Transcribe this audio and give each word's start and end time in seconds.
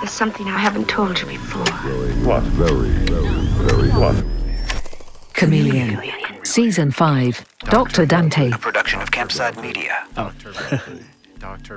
There's 0.00 0.10
something 0.10 0.46
I 0.48 0.56
haven't 0.56 0.88
told 0.88 1.20
you 1.20 1.26
before. 1.26 1.64
What? 2.24 2.42
Very, 2.42 2.88
very, 2.88 3.28
very 3.68 3.90
What? 3.90 4.24
Chameleon. 5.34 6.00
Season 6.42 6.90
5. 6.90 7.44
Dr. 7.60 8.06
Dante. 8.06 8.50
A 8.50 8.58
production 8.58 9.02
of 9.02 9.10
Campside 9.10 9.60
Media. 9.60 10.06
Doctor. 10.14 10.52
Dante. 11.38 11.74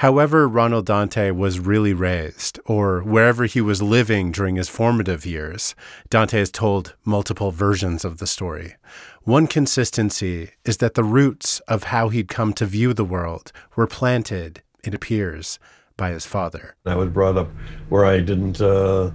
However, 0.00 0.46
Ronald 0.46 0.84
Dante 0.84 1.30
was 1.30 1.58
really 1.58 1.94
raised, 1.94 2.60
or 2.66 3.00
wherever 3.00 3.46
he 3.46 3.62
was 3.62 3.80
living 3.80 4.30
during 4.30 4.56
his 4.56 4.68
formative 4.68 5.24
years, 5.24 5.74
Dante 6.10 6.38
has 6.38 6.50
told 6.50 6.94
multiple 7.06 7.50
versions 7.50 8.04
of 8.04 8.18
the 8.18 8.26
story. 8.26 8.74
One 9.22 9.46
consistency 9.46 10.50
is 10.66 10.76
that 10.78 10.94
the 10.94 11.02
roots 11.02 11.60
of 11.60 11.84
how 11.84 12.10
he'd 12.10 12.28
come 12.28 12.52
to 12.54 12.66
view 12.66 12.92
the 12.92 13.06
world 13.06 13.52
were 13.74 13.86
planted, 13.86 14.60
it 14.84 14.92
appears, 14.92 15.58
by 15.96 16.10
his 16.10 16.26
father. 16.26 16.76
I 16.84 16.94
was 16.94 17.08
brought 17.08 17.38
up 17.38 17.48
where 17.88 18.04
I 18.04 18.20
didn't, 18.20 18.60
uh, 18.60 19.12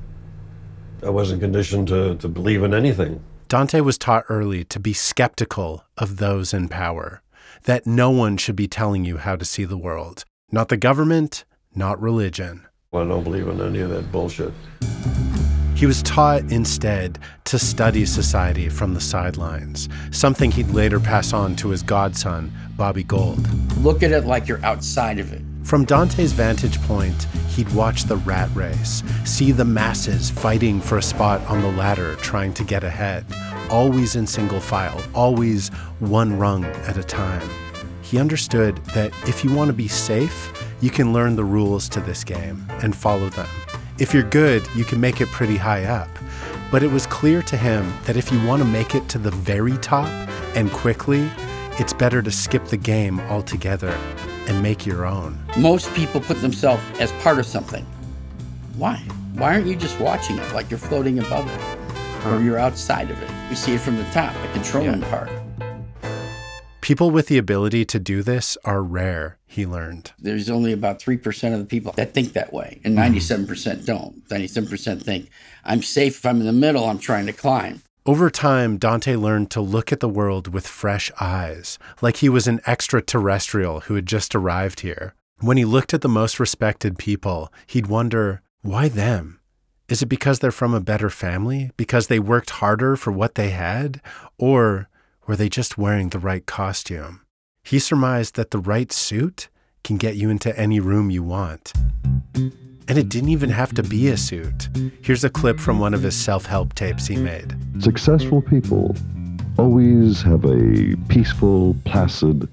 I 1.04 1.12
wasn't 1.12 1.42
conditioned 1.42 1.90
to, 1.90 2.16
to 2.16 2.28
believe 2.28 2.64
in 2.64 2.74
anything. 2.74 3.24
Dante 3.50 3.82
was 3.82 4.00
taught 4.00 4.24
early 4.30 4.64
to 4.64 4.80
be 4.80 4.94
skeptical 4.94 5.86
of 5.96 6.18
those 6.18 6.56
in 6.56 6.70
power, 6.70 7.22
that 7.66 7.86
no 7.86 8.10
one 8.10 8.38
should 8.38 8.56
be 8.56 8.68
telling 8.68 9.06
you 9.06 9.18
how 9.18 9.36
to 9.36 9.46
see 9.46 9.64
the 9.64 9.78
world. 9.78 10.26
Not 10.54 10.68
the 10.68 10.76
government, 10.76 11.46
not 11.76 12.02
religion. 12.02 12.68
I 12.92 13.06
don't 13.06 13.24
believe 13.24 13.48
in 13.48 13.62
any 13.62 13.80
of 13.80 13.90
that 13.92 14.12
bullshit. 14.12 14.52
He 15.76 15.86
was 15.86 16.04
taught 16.04 16.42
instead 16.52 17.20
to 17.46 17.58
study 17.58 18.06
society 18.06 18.68
from 18.68 18.94
the 18.94 19.00
sidelines, 19.00 19.88
something 20.12 20.52
he'd 20.52 20.72
later 20.72 21.00
pass 21.00 21.32
on 21.32 21.56
to 21.56 21.70
his 21.70 21.82
godson, 21.82 22.52
Bobby 22.76 23.04
Gold. 23.04 23.48
Look 23.78 24.04
at 24.04 24.12
it 24.12 24.26
like 24.26 24.50
you're 24.50 24.64
outside 24.66 25.20
of 25.20 25.32
it. 25.32 25.42
From 25.64 25.86
Dante's 25.86 26.34
vantage 26.34 26.82
point, 26.82 27.24
he'd 27.48 27.74
watch 27.74 28.04
the 28.04 28.18
rat 28.18 28.50
race, 28.54 29.04
see 29.24 29.54
the 29.54 29.64
masses 29.64 30.30
fighting 30.30 30.82
for 30.82 30.98
a 30.98 31.02
spot 31.02 31.40
on 31.48 31.62
the 31.62 31.72
ladder 31.72 32.16
trying 32.16 32.54
to 32.56 32.66
get 32.66 32.84
ahead, 32.84 33.26
always 33.70 34.18
in 34.18 34.28
single 34.28 34.60
file, 34.60 35.02
always 35.16 35.70
one 36.00 36.38
rung 36.38 36.66
at 36.66 36.98
a 36.98 37.04
time. 37.04 37.48
He 38.12 38.20
understood 38.20 38.76
that 38.88 39.14
if 39.26 39.42
you 39.42 39.54
want 39.54 39.70
to 39.70 39.74
be 39.74 39.88
safe, 39.88 40.52
you 40.82 40.90
can 40.90 41.14
learn 41.14 41.38
the 41.38 41.46
rules 41.46 41.88
to 41.88 42.02
this 42.02 42.26
game 42.26 42.62
and 42.84 42.94
follow 42.94 43.30
them. 43.30 43.48
If 44.00 44.14
you're 44.14 44.24
good, 44.24 44.68
you 44.76 44.84
can 44.84 45.00
make 45.00 45.22
it 45.22 45.30
pretty 45.30 45.56
high 45.56 45.86
up. 45.86 46.10
But 46.72 46.84
it 46.84 46.92
was 46.92 47.06
clear 47.08 47.42
to 47.44 47.56
him 47.56 47.90
that 48.04 48.18
if 48.18 48.30
you 48.30 48.46
want 48.46 48.62
to 48.62 48.68
make 48.68 48.96
it 48.96 49.08
to 49.10 49.18
the 49.18 49.32
very 49.32 49.78
top 49.78 50.10
and 50.58 50.70
quickly, 50.74 51.32
it's 51.80 51.94
better 51.94 52.22
to 52.22 52.30
skip 52.30 52.66
the 52.66 52.76
game 52.76 53.22
altogether 53.22 53.98
and 54.46 54.62
make 54.62 54.86
your 54.86 55.06
own. 55.06 55.42
Most 55.58 55.94
people 55.94 56.20
put 56.20 56.42
themselves 56.42 56.84
as 57.00 57.14
part 57.24 57.40
of 57.40 57.46
something. 57.46 57.86
Why? 58.76 58.98
Why 59.36 59.54
aren't 59.54 59.68
you 59.68 59.78
just 59.78 59.98
watching 60.02 60.38
it 60.38 60.54
like 60.54 60.70
you're 60.70 60.80
floating 60.80 61.20
above 61.20 61.50
it? 61.50 62.28
Or 62.28 62.42
you're 62.42 62.60
outside 62.60 63.10
of 63.10 63.24
it? 63.24 63.32
You 63.50 63.56
see 63.56 63.76
it 63.76 63.80
from 63.80 63.96
the 63.96 64.04
top, 64.12 64.34
the 64.42 64.50
controlling 64.50 65.02
part. 65.04 65.30
People 66.82 67.12
with 67.12 67.28
the 67.28 67.38
ability 67.38 67.86
to 67.86 68.00
do 68.00 68.24
this 68.24 68.58
are 68.66 68.82
rare, 68.82 69.38
he 69.46 69.68
learned. 69.68 70.14
There's 70.18 70.50
only 70.50 70.74
about 70.74 71.00
3% 71.00 71.54
of 71.54 71.60
the 71.60 71.66
people 71.66 71.92
that 71.94 72.16
think 72.16 72.34
that 72.34 72.52
way, 72.52 72.82
and 72.84 72.96
hmm. 72.96 73.04
97% 73.04 73.86
don't. 73.86 74.28
97% 74.28 75.04
think, 75.04 75.30
I'm 75.64 75.84
safe 75.84 76.18
if 76.18 76.26
I'm 76.26 76.40
in 76.40 76.48
the 76.48 76.52
middle, 76.52 76.86
I'm 76.86 76.98
trying 76.98 77.28
to 77.28 77.34
climb. 77.34 77.84
Over 78.04 78.32
time, 78.32 78.78
Dante 78.78 79.16
learned 79.16 79.52
to 79.52 79.62
look 79.62 79.92
at 79.92 80.00
the 80.00 80.10
world 80.10 80.52
with 80.52 80.66
fresh 80.66 81.12
eyes, 81.22 81.78
like 82.02 82.18
he 82.18 82.30
was 82.30 82.48
an 82.48 82.60
extraterrestrial 82.66 83.82
who 83.82 83.94
had 83.94 84.08
just 84.08 84.34
arrived 84.34 84.80
here. 84.80 85.14
When 85.40 85.58
he 85.58 85.66
looked 85.66 85.94
at 85.94 86.02
the 86.02 86.10
most 86.10 86.40
respected 86.40 86.98
people, 86.98 87.54
he'd 87.68 87.86
wonder, 87.86 88.42
why 88.64 88.90
them? 88.90 89.40
Is 89.88 90.02
it 90.02 90.08
because 90.08 90.40
they're 90.40 90.52
from 90.52 90.74
a 90.74 90.80
better 90.80 91.12
family? 91.12 91.70
Because 91.78 92.08
they 92.08 92.18
worked 92.18 92.50
harder 92.52 92.96
for 92.96 93.12
what 93.12 93.36
they 93.36 93.50
had? 93.50 94.02
Or 94.40 94.88
were 95.28 95.36
they 95.36 95.50
just 95.50 95.78
wearing 95.78 96.10
the 96.10 96.20
right 96.20 96.46
costume? 96.46 97.22
He 97.64 97.80
surmised 97.80 98.36
that 98.36 98.52
the 98.52 98.60
right 98.60 98.92
suit 98.92 99.50
can 99.84 99.98
get 99.98 100.16
you 100.16 100.30
into 100.30 100.58
any 100.58 100.80
room 100.80 101.12
you 101.12 101.24
want. 101.24 101.74
And 102.36 102.98
it 102.98 103.08
didn't 103.08 103.30
even 103.30 103.52
have 103.52 103.74
to 103.76 103.84
be 103.84 104.08
a 104.08 104.18
suit. 104.18 104.70
Here's 105.02 105.24
a 105.24 105.30
clip 105.30 105.60
from 105.60 105.80
one 105.80 105.94
of 105.94 106.04
his 106.04 106.16
self 106.16 106.46
help 106.46 106.74
tapes 106.74 107.08
he 107.08 107.16
made. 107.16 107.56
Successful 107.80 108.42
people 108.42 108.96
always 109.58 110.22
have 110.24 110.44
a 110.46 110.96
peaceful, 111.08 111.76
placid, 111.86 112.50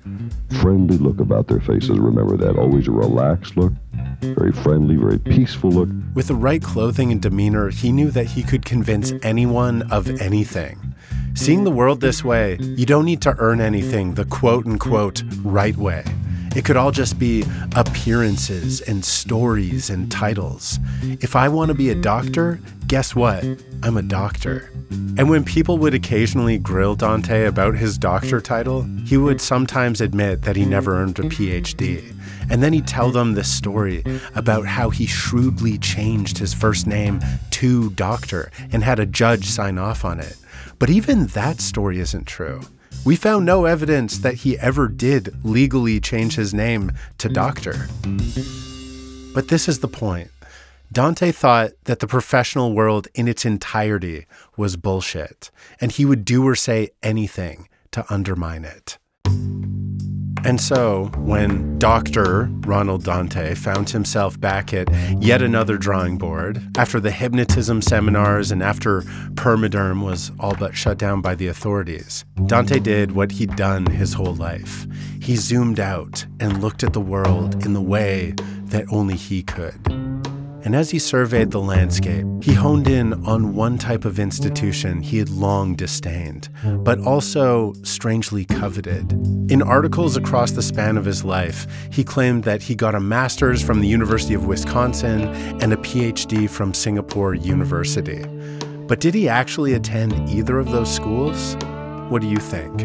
friendly 0.60 0.98
look 0.98 1.20
about 1.20 1.48
their 1.48 1.60
faces. 1.60 1.98
Remember 1.98 2.36
that. 2.36 2.58
Always 2.58 2.86
a 2.86 2.90
relaxed 2.90 3.56
look, 3.56 3.72
very 4.20 4.52
friendly, 4.52 4.96
very 4.96 5.18
peaceful 5.18 5.70
look. 5.70 5.88
With 6.14 6.28
the 6.28 6.34
right 6.34 6.62
clothing 6.62 7.10
and 7.10 7.20
demeanor, 7.20 7.70
he 7.70 7.92
knew 7.92 8.10
that 8.10 8.26
he 8.26 8.42
could 8.42 8.64
convince 8.64 9.12
anyone 9.22 9.90
of 9.90 10.20
anything. 10.20 10.94
Seeing 11.38 11.62
the 11.62 11.70
world 11.70 12.00
this 12.00 12.24
way, 12.24 12.58
you 12.60 12.84
don't 12.84 13.04
need 13.04 13.22
to 13.22 13.36
earn 13.38 13.60
anything 13.60 14.14
the 14.14 14.24
quote 14.24 14.66
unquote 14.66 15.22
right 15.44 15.76
way. 15.76 16.02
It 16.56 16.64
could 16.64 16.76
all 16.76 16.90
just 16.90 17.16
be 17.16 17.44
appearances 17.76 18.80
and 18.80 19.04
stories 19.04 19.88
and 19.88 20.10
titles. 20.10 20.80
If 21.20 21.36
I 21.36 21.48
want 21.48 21.68
to 21.68 21.74
be 21.74 21.90
a 21.90 21.94
doctor, 21.94 22.58
guess 22.88 23.14
what? 23.14 23.44
I'm 23.84 23.96
a 23.96 24.02
doctor. 24.02 24.68
And 24.90 25.30
when 25.30 25.44
people 25.44 25.78
would 25.78 25.94
occasionally 25.94 26.58
grill 26.58 26.96
Dante 26.96 27.44
about 27.44 27.76
his 27.76 27.98
doctor 27.98 28.40
title, 28.40 28.82
he 29.04 29.16
would 29.16 29.40
sometimes 29.40 30.00
admit 30.00 30.42
that 30.42 30.56
he 30.56 30.64
never 30.64 30.96
earned 30.96 31.20
a 31.20 31.22
PhD. 31.22 32.16
And 32.50 32.64
then 32.64 32.72
he'd 32.72 32.88
tell 32.88 33.12
them 33.12 33.34
this 33.34 33.52
story 33.52 34.02
about 34.34 34.66
how 34.66 34.90
he 34.90 35.06
shrewdly 35.06 35.78
changed 35.78 36.38
his 36.38 36.52
first 36.52 36.88
name 36.88 37.20
to 37.50 37.90
Doctor 37.90 38.50
and 38.72 38.82
had 38.82 38.98
a 38.98 39.06
judge 39.06 39.44
sign 39.44 39.78
off 39.78 40.04
on 40.04 40.18
it. 40.18 40.36
But 40.78 40.90
even 40.90 41.26
that 41.28 41.60
story 41.60 41.98
isn't 41.98 42.26
true. 42.26 42.60
We 43.04 43.16
found 43.16 43.44
no 43.44 43.64
evidence 43.64 44.18
that 44.18 44.34
he 44.34 44.58
ever 44.58 44.88
did 44.88 45.44
legally 45.44 46.00
change 46.00 46.36
his 46.36 46.54
name 46.54 46.92
to 47.18 47.28
hmm. 47.28 47.34
Doctor. 47.34 47.88
But 49.34 49.48
this 49.48 49.68
is 49.68 49.80
the 49.80 49.88
point. 49.88 50.30
Dante 50.90 51.32
thought 51.32 51.72
that 51.84 51.98
the 51.98 52.06
professional 52.06 52.72
world 52.72 53.08
in 53.14 53.28
its 53.28 53.44
entirety 53.44 54.26
was 54.56 54.76
bullshit, 54.76 55.50
and 55.80 55.92
he 55.92 56.04
would 56.04 56.24
do 56.24 56.46
or 56.46 56.54
say 56.54 56.90
anything 57.02 57.68
to 57.90 58.04
undermine 58.12 58.64
it. 58.64 58.98
And 60.44 60.60
so, 60.60 61.10
when 61.16 61.78
Dr. 61.78 62.48
Ronald 62.60 63.04
Dante 63.04 63.54
found 63.54 63.90
himself 63.90 64.40
back 64.40 64.72
at 64.72 64.88
yet 65.20 65.42
another 65.42 65.76
drawing 65.76 66.16
board, 66.16 66.62
after 66.78 67.00
the 67.00 67.10
hypnotism 67.10 67.82
seminars 67.82 68.50
and 68.50 68.62
after 68.62 69.02
Permaderm 69.34 70.04
was 70.04 70.30
all 70.38 70.54
but 70.54 70.74
shut 70.76 70.98
down 70.98 71.20
by 71.20 71.34
the 71.34 71.48
authorities, 71.48 72.24
Dante 72.46 72.78
did 72.78 73.12
what 73.12 73.32
he'd 73.32 73.56
done 73.56 73.86
his 73.86 74.14
whole 74.14 74.34
life. 74.34 74.86
He 75.20 75.36
zoomed 75.36 75.80
out 75.80 76.24
and 76.40 76.62
looked 76.62 76.82
at 76.82 76.92
the 76.92 77.00
world 77.00 77.66
in 77.66 77.74
the 77.74 77.82
way 77.82 78.34
that 78.66 78.86
only 78.90 79.16
he 79.16 79.42
could. 79.42 80.07
And 80.64 80.74
as 80.74 80.90
he 80.90 80.98
surveyed 80.98 81.50
the 81.50 81.60
landscape, 81.60 82.26
he 82.42 82.52
honed 82.52 82.88
in 82.88 83.24
on 83.24 83.54
one 83.54 83.78
type 83.78 84.04
of 84.04 84.18
institution 84.18 85.00
he 85.00 85.18
had 85.18 85.30
long 85.30 85.74
disdained, 85.76 86.48
but 86.64 86.98
also 87.00 87.74
strangely 87.84 88.44
coveted. 88.44 89.12
In 89.50 89.62
articles 89.62 90.16
across 90.16 90.50
the 90.50 90.62
span 90.62 90.96
of 90.96 91.04
his 91.04 91.24
life, 91.24 91.66
he 91.90 92.02
claimed 92.02 92.44
that 92.44 92.62
he 92.62 92.74
got 92.74 92.94
a 92.94 93.00
master's 93.00 93.62
from 93.62 93.80
the 93.80 93.88
University 93.88 94.34
of 94.34 94.46
Wisconsin 94.46 95.28
and 95.62 95.72
a 95.72 95.76
PhD 95.76 96.50
from 96.50 96.74
Singapore 96.74 97.34
University. 97.34 98.24
But 98.86 99.00
did 99.00 99.14
he 99.14 99.28
actually 99.28 99.74
attend 99.74 100.28
either 100.28 100.58
of 100.58 100.70
those 100.70 100.92
schools? 100.92 101.56
What 102.08 102.22
do 102.22 102.28
you 102.28 102.38
think? 102.38 102.84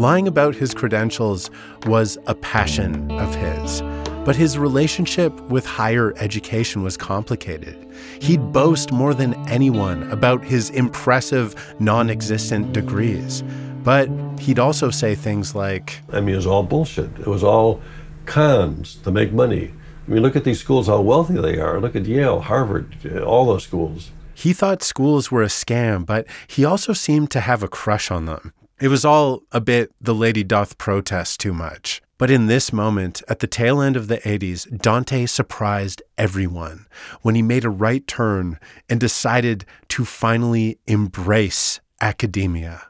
Lying 0.00 0.26
about 0.26 0.54
his 0.54 0.74
credentials 0.74 1.50
was 1.86 2.18
a 2.26 2.34
passion 2.34 3.10
of 3.12 3.34
his. 3.34 3.82
But 4.24 4.36
his 4.36 4.56
relationship 4.56 5.38
with 5.50 5.66
higher 5.66 6.14
education 6.16 6.82
was 6.82 6.96
complicated. 6.96 7.76
He'd 8.22 8.52
boast 8.52 8.90
more 8.90 9.12
than 9.12 9.34
anyone 9.50 10.10
about 10.10 10.42
his 10.42 10.70
impressive, 10.70 11.54
non 11.78 12.08
existent 12.08 12.72
degrees. 12.72 13.44
But 13.82 14.08
he'd 14.40 14.58
also 14.58 14.90
say 14.90 15.14
things 15.14 15.54
like, 15.54 16.00
I 16.10 16.20
mean, 16.20 16.32
it 16.32 16.36
was 16.36 16.46
all 16.46 16.62
bullshit. 16.62 17.10
It 17.18 17.26
was 17.26 17.44
all 17.44 17.82
cons 18.24 18.94
to 19.04 19.10
make 19.10 19.30
money. 19.30 19.74
I 20.06 20.10
mean, 20.10 20.22
look 20.22 20.36
at 20.36 20.44
these 20.44 20.58
schools, 20.58 20.86
how 20.86 21.02
wealthy 21.02 21.38
they 21.38 21.60
are. 21.60 21.78
Look 21.78 21.94
at 21.94 22.06
Yale, 22.06 22.40
Harvard, 22.40 23.22
all 23.22 23.44
those 23.44 23.64
schools. 23.64 24.10
He 24.34 24.54
thought 24.54 24.82
schools 24.82 25.30
were 25.30 25.42
a 25.42 25.48
scam, 25.48 26.06
but 26.06 26.26
he 26.46 26.64
also 26.64 26.94
seemed 26.94 27.30
to 27.32 27.40
have 27.40 27.62
a 27.62 27.68
crush 27.68 28.10
on 28.10 28.24
them. 28.24 28.54
It 28.80 28.88
was 28.88 29.04
all 29.04 29.42
a 29.52 29.60
bit 29.60 29.92
the 30.00 30.14
lady 30.14 30.42
doth 30.42 30.78
protest 30.78 31.40
too 31.40 31.52
much. 31.52 32.02
But 32.16 32.30
in 32.30 32.46
this 32.46 32.72
moment, 32.72 33.22
at 33.28 33.40
the 33.40 33.46
tail 33.46 33.80
end 33.80 33.96
of 33.96 34.06
the 34.06 34.18
80s, 34.18 34.80
Dante 34.80 35.26
surprised 35.26 36.02
everyone 36.16 36.86
when 37.22 37.34
he 37.34 37.42
made 37.42 37.64
a 37.64 37.70
right 37.70 38.06
turn 38.06 38.58
and 38.88 39.00
decided 39.00 39.64
to 39.88 40.04
finally 40.04 40.78
embrace 40.86 41.80
academia. 42.00 42.88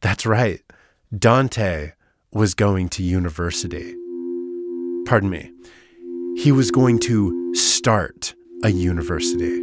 That's 0.00 0.26
right, 0.26 0.60
Dante 1.16 1.92
was 2.32 2.54
going 2.54 2.88
to 2.90 3.02
university. 3.02 3.94
pardon 5.06 5.30
me, 5.30 5.50
he 6.36 6.52
was 6.52 6.70
going 6.70 6.98
to 6.98 7.54
start 7.54 8.34
a 8.64 8.70
university. 8.70 9.62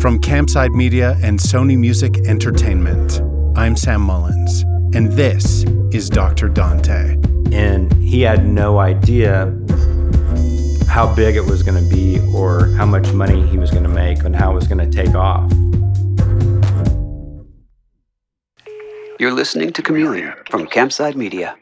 From 0.00 0.18
Campside 0.20 0.74
Media 0.74 1.16
and 1.22 1.38
Sony 1.38 1.78
Music 1.78 2.16
Entertainment, 2.26 3.20
I'm 3.56 3.76
Sam 3.76 4.00
Mullins, 4.00 4.62
and 4.96 5.12
this 5.12 5.62
is 5.92 6.10
Dr. 6.10 6.48
Dante. 6.48 7.12
And 7.52 7.92
he 8.02 8.20
had 8.20 8.48
no 8.48 8.80
idea 8.80 9.46
how 10.88 11.14
big 11.14 11.36
it 11.36 11.44
was 11.44 11.62
going 11.62 11.80
to 11.82 11.88
be 11.88 12.18
or 12.34 12.66
how 12.70 12.84
much 12.84 13.12
money 13.12 13.46
he 13.46 13.56
was 13.56 13.70
going 13.70 13.84
to 13.84 13.88
make 13.88 14.24
and 14.24 14.34
how 14.34 14.50
it 14.50 14.54
was 14.56 14.66
going 14.66 14.90
to 14.90 14.90
take 14.90 15.14
off. 15.14 15.48
You're 19.20 19.32
listening 19.32 19.72
to 19.74 19.82
Chameleon 19.82 20.34
from 20.50 20.66
Campside 20.66 21.14
Media. 21.14 21.56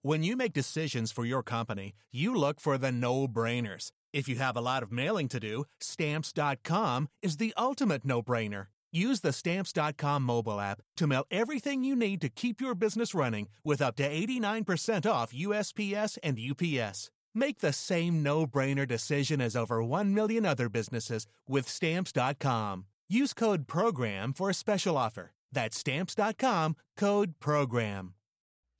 When 0.00 0.22
you 0.22 0.34
make 0.34 0.54
decisions 0.54 1.12
for 1.12 1.26
your 1.26 1.42
company, 1.42 1.94
you 2.10 2.34
look 2.34 2.58
for 2.58 2.78
the 2.78 2.90
no 2.90 3.28
brainers. 3.28 3.92
If 4.14 4.28
you 4.28 4.36
have 4.36 4.56
a 4.56 4.62
lot 4.62 4.82
of 4.82 4.90
mailing 4.90 5.28
to 5.28 5.38
do, 5.38 5.66
stamps.com 5.78 7.08
is 7.20 7.36
the 7.36 7.52
ultimate 7.58 8.06
no 8.06 8.22
brainer. 8.22 8.68
Use 8.96 9.20
the 9.20 9.32
stamps.com 9.32 10.22
mobile 10.22 10.58
app 10.58 10.80
to 10.96 11.06
mail 11.06 11.26
everything 11.30 11.84
you 11.84 11.94
need 11.94 12.18
to 12.22 12.30
keep 12.30 12.62
your 12.62 12.74
business 12.74 13.14
running 13.14 13.48
with 13.62 13.82
up 13.82 13.94
to 13.96 14.08
89% 14.08 15.10
off 15.10 15.34
USPS 15.34 16.16
and 16.22 16.38
UPS. 16.38 17.10
Make 17.34 17.58
the 17.58 17.74
same 17.74 18.22
no 18.22 18.46
brainer 18.46 18.88
decision 18.88 19.42
as 19.42 19.54
over 19.54 19.84
1 19.84 20.14
million 20.14 20.46
other 20.46 20.70
businesses 20.70 21.26
with 21.46 21.68
stamps.com. 21.68 22.86
Use 23.10 23.34
code 23.34 23.66
PROGRAM 23.66 24.32
for 24.32 24.48
a 24.48 24.54
special 24.54 24.96
offer. 24.96 25.32
That's 25.52 25.76
stamps.com 25.76 26.76
code 26.96 27.34
PROGRAM. 27.38 28.14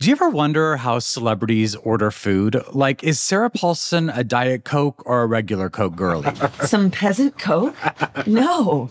Do 0.00 0.08
you 0.08 0.12
ever 0.12 0.30
wonder 0.30 0.76
how 0.78 0.98
celebrities 0.98 1.74
order 1.74 2.10
food? 2.10 2.62
Like, 2.72 3.04
is 3.04 3.20
Sarah 3.20 3.50
Paulson 3.50 4.08
a 4.08 4.24
Diet 4.24 4.64
Coke 4.64 5.02
or 5.04 5.22
a 5.22 5.26
regular 5.26 5.68
Coke 5.68 5.96
girlie? 5.96 6.34
Some 6.64 6.90
peasant 6.90 7.38
Coke? 7.38 7.74
No. 8.26 8.90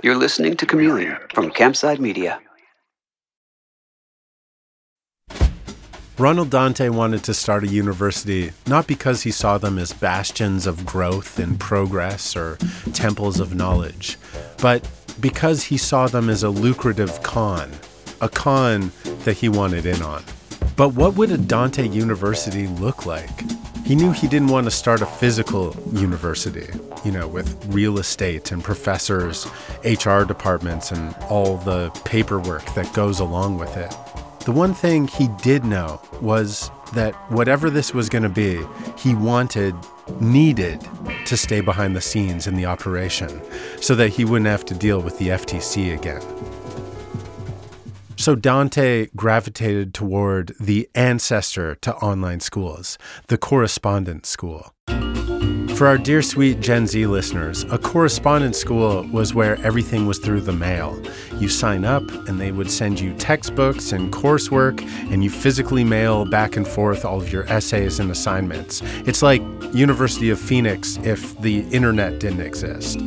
You're 0.00 0.16
listening 0.16 0.56
to 0.58 0.66
Chameleon 0.66 1.16
from 1.34 1.50
Campside 1.50 1.98
Media. 1.98 2.40
Ronald 6.16 6.50
Dante 6.50 6.88
wanted 6.88 7.24
to 7.24 7.34
start 7.34 7.64
a 7.64 7.66
university 7.66 8.52
not 8.68 8.86
because 8.86 9.22
he 9.22 9.32
saw 9.32 9.58
them 9.58 9.76
as 9.76 9.92
bastions 9.92 10.68
of 10.68 10.86
growth 10.86 11.40
and 11.40 11.58
progress 11.58 12.36
or 12.36 12.58
temples 12.92 13.40
of 13.40 13.56
knowledge, 13.56 14.16
but 14.62 14.88
because 15.20 15.64
he 15.64 15.76
saw 15.76 16.06
them 16.06 16.30
as 16.30 16.44
a 16.44 16.50
lucrative 16.50 17.20
con, 17.24 17.72
a 18.20 18.28
con 18.28 18.92
that 19.24 19.38
he 19.38 19.48
wanted 19.48 19.84
in 19.84 20.00
on. 20.00 20.22
But 20.76 20.90
what 20.90 21.14
would 21.16 21.32
a 21.32 21.38
Dante 21.38 21.88
University 21.88 22.68
look 22.68 23.04
like? 23.04 23.30
He 23.88 23.94
knew 23.94 24.12
he 24.12 24.28
didn't 24.28 24.48
want 24.48 24.66
to 24.66 24.70
start 24.70 25.00
a 25.00 25.06
physical 25.06 25.74
university, 25.94 26.68
you 27.06 27.10
know, 27.10 27.26
with 27.26 27.56
real 27.68 27.98
estate 27.98 28.52
and 28.52 28.62
professors, 28.62 29.46
HR 29.82 30.24
departments, 30.24 30.92
and 30.92 31.16
all 31.30 31.56
the 31.56 31.88
paperwork 32.04 32.66
that 32.74 32.92
goes 32.92 33.18
along 33.18 33.56
with 33.56 33.74
it. 33.78 33.96
The 34.44 34.52
one 34.52 34.74
thing 34.74 35.08
he 35.08 35.28
did 35.42 35.64
know 35.64 36.02
was 36.20 36.70
that 36.92 37.14
whatever 37.30 37.70
this 37.70 37.94
was 37.94 38.10
going 38.10 38.24
to 38.24 38.28
be, 38.28 38.60
he 38.98 39.14
wanted, 39.14 39.74
needed 40.20 40.86
to 41.24 41.38
stay 41.38 41.62
behind 41.62 41.96
the 41.96 42.02
scenes 42.02 42.46
in 42.46 42.56
the 42.56 42.66
operation 42.66 43.40
so 43.80 43.94
that 43.94 44.10
he 44.10 44.26
wouldn't 44.26 44.48
have 44.48 44.66
to 44.66 44.74
deal 44.74 45.00
with 45.00 45.18
the 45.18 45.28
FTC 45.28 45.94
again. 45.98 46.20
So 48.18 48.34
Dante 48.34 49.06
gravitated 49.14 49.94
toward 49.94 50.52
the 50.58 50.90
ancestor 50.92 51.76
to 51.76 51.94
online 51.98 52.40
schools, 52.40 52.98
the 53.28 53.38
correspondence 53.38 54.28
school. 54.28 54.74
For 55.78 55.86
our 55.86 55.96
dear 55.96 56.22
sweet 56.22 56.58
Gen 56.58 56.88
Z 56.88 57.06
listeners, 57.06 57.62
a 57.70 57.78
correspondence 57.78 58.58
school 58.58 59.06
was 59.12 59.32
where 59.32 59.64
everything 59.64 60.06
was 60.06 60.18
through 60.18 60.40
the 60.40 60.52
mail. 60.52 61.00
You 61.36 61.48
sign 61.48 61.84
up 61.84 62.02
and 62.26 62.40
they 62.40 62.50
would 62.50 62.68
send 62.68 62.98
you 62.98 63.14
textbooks 63.14 63.92
and 63.92 64.12
coursework, 64.12 64.82
and 65.12 65.22
you 65.22 65.30
physically 65.30 65.84
mail 65.84 66.24
back 66.24 66.56
and 66.56 66.66
forth 66.66 67.04
all 67.04 67.20
of 67.20 67.32
your 67.32 67.44
essays 67.44 68.00
and 68.00 68.10
assignments. 68.10 68.82
It's 69.06 69.22
like 69.22 69.40
University 69.72 70.30
of 70.30 70.40
Phoenix 70.40 70.98
if 71.04 71.40
the 71.42 71.60
internet 71.68 72.18
didn't 72.18 72.40
exist. 72.40 72.98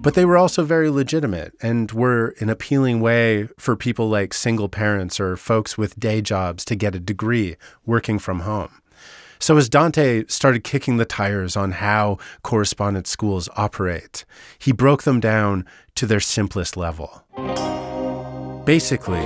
But 0.00 0.14
they 0.14 0.24
were 0.24 0.38
also 0.38 0.64
very 0.64 0.88
legitimate 0.88 1.52
and 1.60 1.92
were 1.92 2.34
an 2.40 2.48
appealing 2.48 3.00
way 3.00 3.46
for 3.58 3.76
people 3.76 4.08
like 4.08 4.32
single 4.32 4.70
parents 4.70 5.20
or 5.20 5.36
folks 5.36 5.76
with 5.76 6.00
day 6.00 6.22
jobs 6.22 6.64
to 6.64 6.76
get 6.76 6.94
a 6.94 6.98
degree 6.98 7.56
working 7.84 8.18
from 8.18 8.40
home. 8.40 8.70
So, 9.38 9.56
as 9.56 9.68
Dante 9.68 10.24
started 10.28 10.64
kicking 10.64 10.96
the 10.96 11.04
tires 11.04 11.56
on 11.56 11.72
how 11.72 12.18
correspondence 12.42 13.10
schools 13.10 13.48
operate, 13.56 14.24
he 14.58 14.72
broke 14.72 15.02
them 15.02 15.20
down 15.20 15.66
to 15.96 16.06
their 16.06 16.20
simplest 16.20 16.76
level. 16.76 17.22
Basically, 18.64 19.24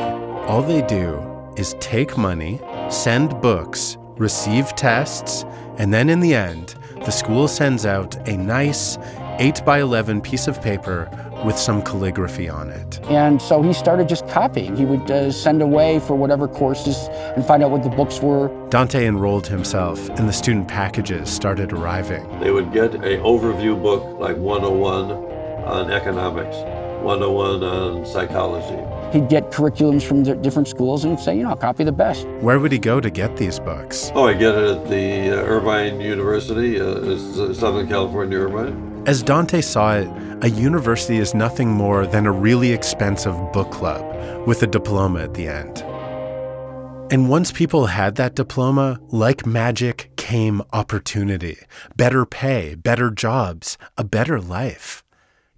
all 0.49 0.63
they 0.63 0.83
do 0.83 1.53
is 1.57 1.75
take 1.81 2.17
money, 2.19 2.61
send 2.91 3.41
books, 3.41 3.97
receive 4.17 4.75
tests, 4.75 5.45
and 5.79 5.95
then 5.95 6.09
in 6.11 6.21
the 6.21 6.35
end, 6.35 6.75
the 7.05 7.11
school 7.11 7.49
sends 7.49 7.87
out 7.87 8.17
a 8.29 8.37
nice 8.37 8.99
8 9.41 9.65
by 9.65 9.81
11 9.81 10.21
piece 10.21 10.47
of 10.47 10.61
paper 10.61 11.09
with 11.47 11.57
some 11.57 11.81
calligraphy 11.81 12.47
on 12.51 12.69
it. 12.69 13.01
And 13.05 13.41
so 13.41 13.63
he 13.63 13.73
started 13.73 14.07
just 14.07 14.29
copying. 14.29 14.77
He 14.77 14.85
would 14.85 15.11
uh, 15.11 15.33
send 15.33 15.63
away 15.63 15.99
for 16.01 16.15
whatever 16.15 16.47
courses 16.47 17.09
and 17.35 17.45
find 17.47 17.63
out 17.63 17.71
what 17.71 17.83
the 17.83 17.89
books 17.89 18.21
were. 18.21 18.49
Dante 18.69 19.07
enrolled 19.07 19.47
himself, 19.47 20.11
and 20.11 20.29
the 20.29 20.33
student 20.35 20.69
packages 20.69 21.31
started 21.31 21.73
arriving. 21.73 22.23
They 22.41 22.51
would 22.51 22.71
get 22.71 22.95
a 22.97 23.17
overview 23.25 23.83
book 23.83 24.21
like 24.21 24.37
101 24.37 25.11
on 25.65 25.91
economics, 25.91 26.57
101 27.03 27.65
on 27.65 28.05
psychology. 28.05 28.77
He'd 29.19 29.31
get 29.31 29.51
curriculums 29.51 30.03
from 30.03 30.23
the 30.23 30.37
different 30.37 30.69
schools 30.69 31.05
and 31.05 31.19
say, 31.19 31.35
you 31.35 31.45
know, 31.45 31.49
I'll 31.51 31.57
copy 31.57 31.83
the 31.83 31.93
best. 31.93 32.27
Where 32.43 32.59
would 32.59 32.73
he 32.73 32.79
go 32.79 33.01
to 33.01 33.09
get 33.09 33.39
these 33.39 33.59
books? 33.59 34.13
Oh, 34.15 34.27
I 34.27 34.35
get 34.35 34.55
it 34.55 34.77
at 34.77 34.89
the 34.91 35.31
uh, 35.31 35.47
Irvine 35.47 35.99
University, 35.99 36.79
uh, 36.79 37.55
Southern 37.55 37.89
California 37.89 38.39
Irvine. 38.39 38.90
As 39.07 39.23
Dante 39.23 39.63
saw 39.63 39.97
it, 39.97 40.09
a 40.43 40.51
university 40.51 41.17
is 41.17 41.35
nothing 41.35 41.71
more 41.71 42.07
than 42.07 42.27
a 42.27 42.33
really 42.33 42.73
expensive 42.73 43.35
book 43.51 43.71
club 43.71 44.47
with 44.47 44.63
a 44.63 44.67
diploma 44.67 45.23
at 45.23 45.33
the 45.33 45.49
end. 45.49 45.79
And 47.11 47.31
once 47.31 47.51
people 47.51 47.87
had 47.87 48.17
that 48.17 48.35
diploma, 48.35 49.01
like 49.09 49.47
magic 49.47 50.11
came 50.17 50.61
opportunity, 50.75 51.57
better 51.97 52.27
pay, 52.27 52.75
better 52.75 53.11
jobs, 53.11 53.79
a 53.97 54.05
better 54.05 54.39
life. 54.39 55.03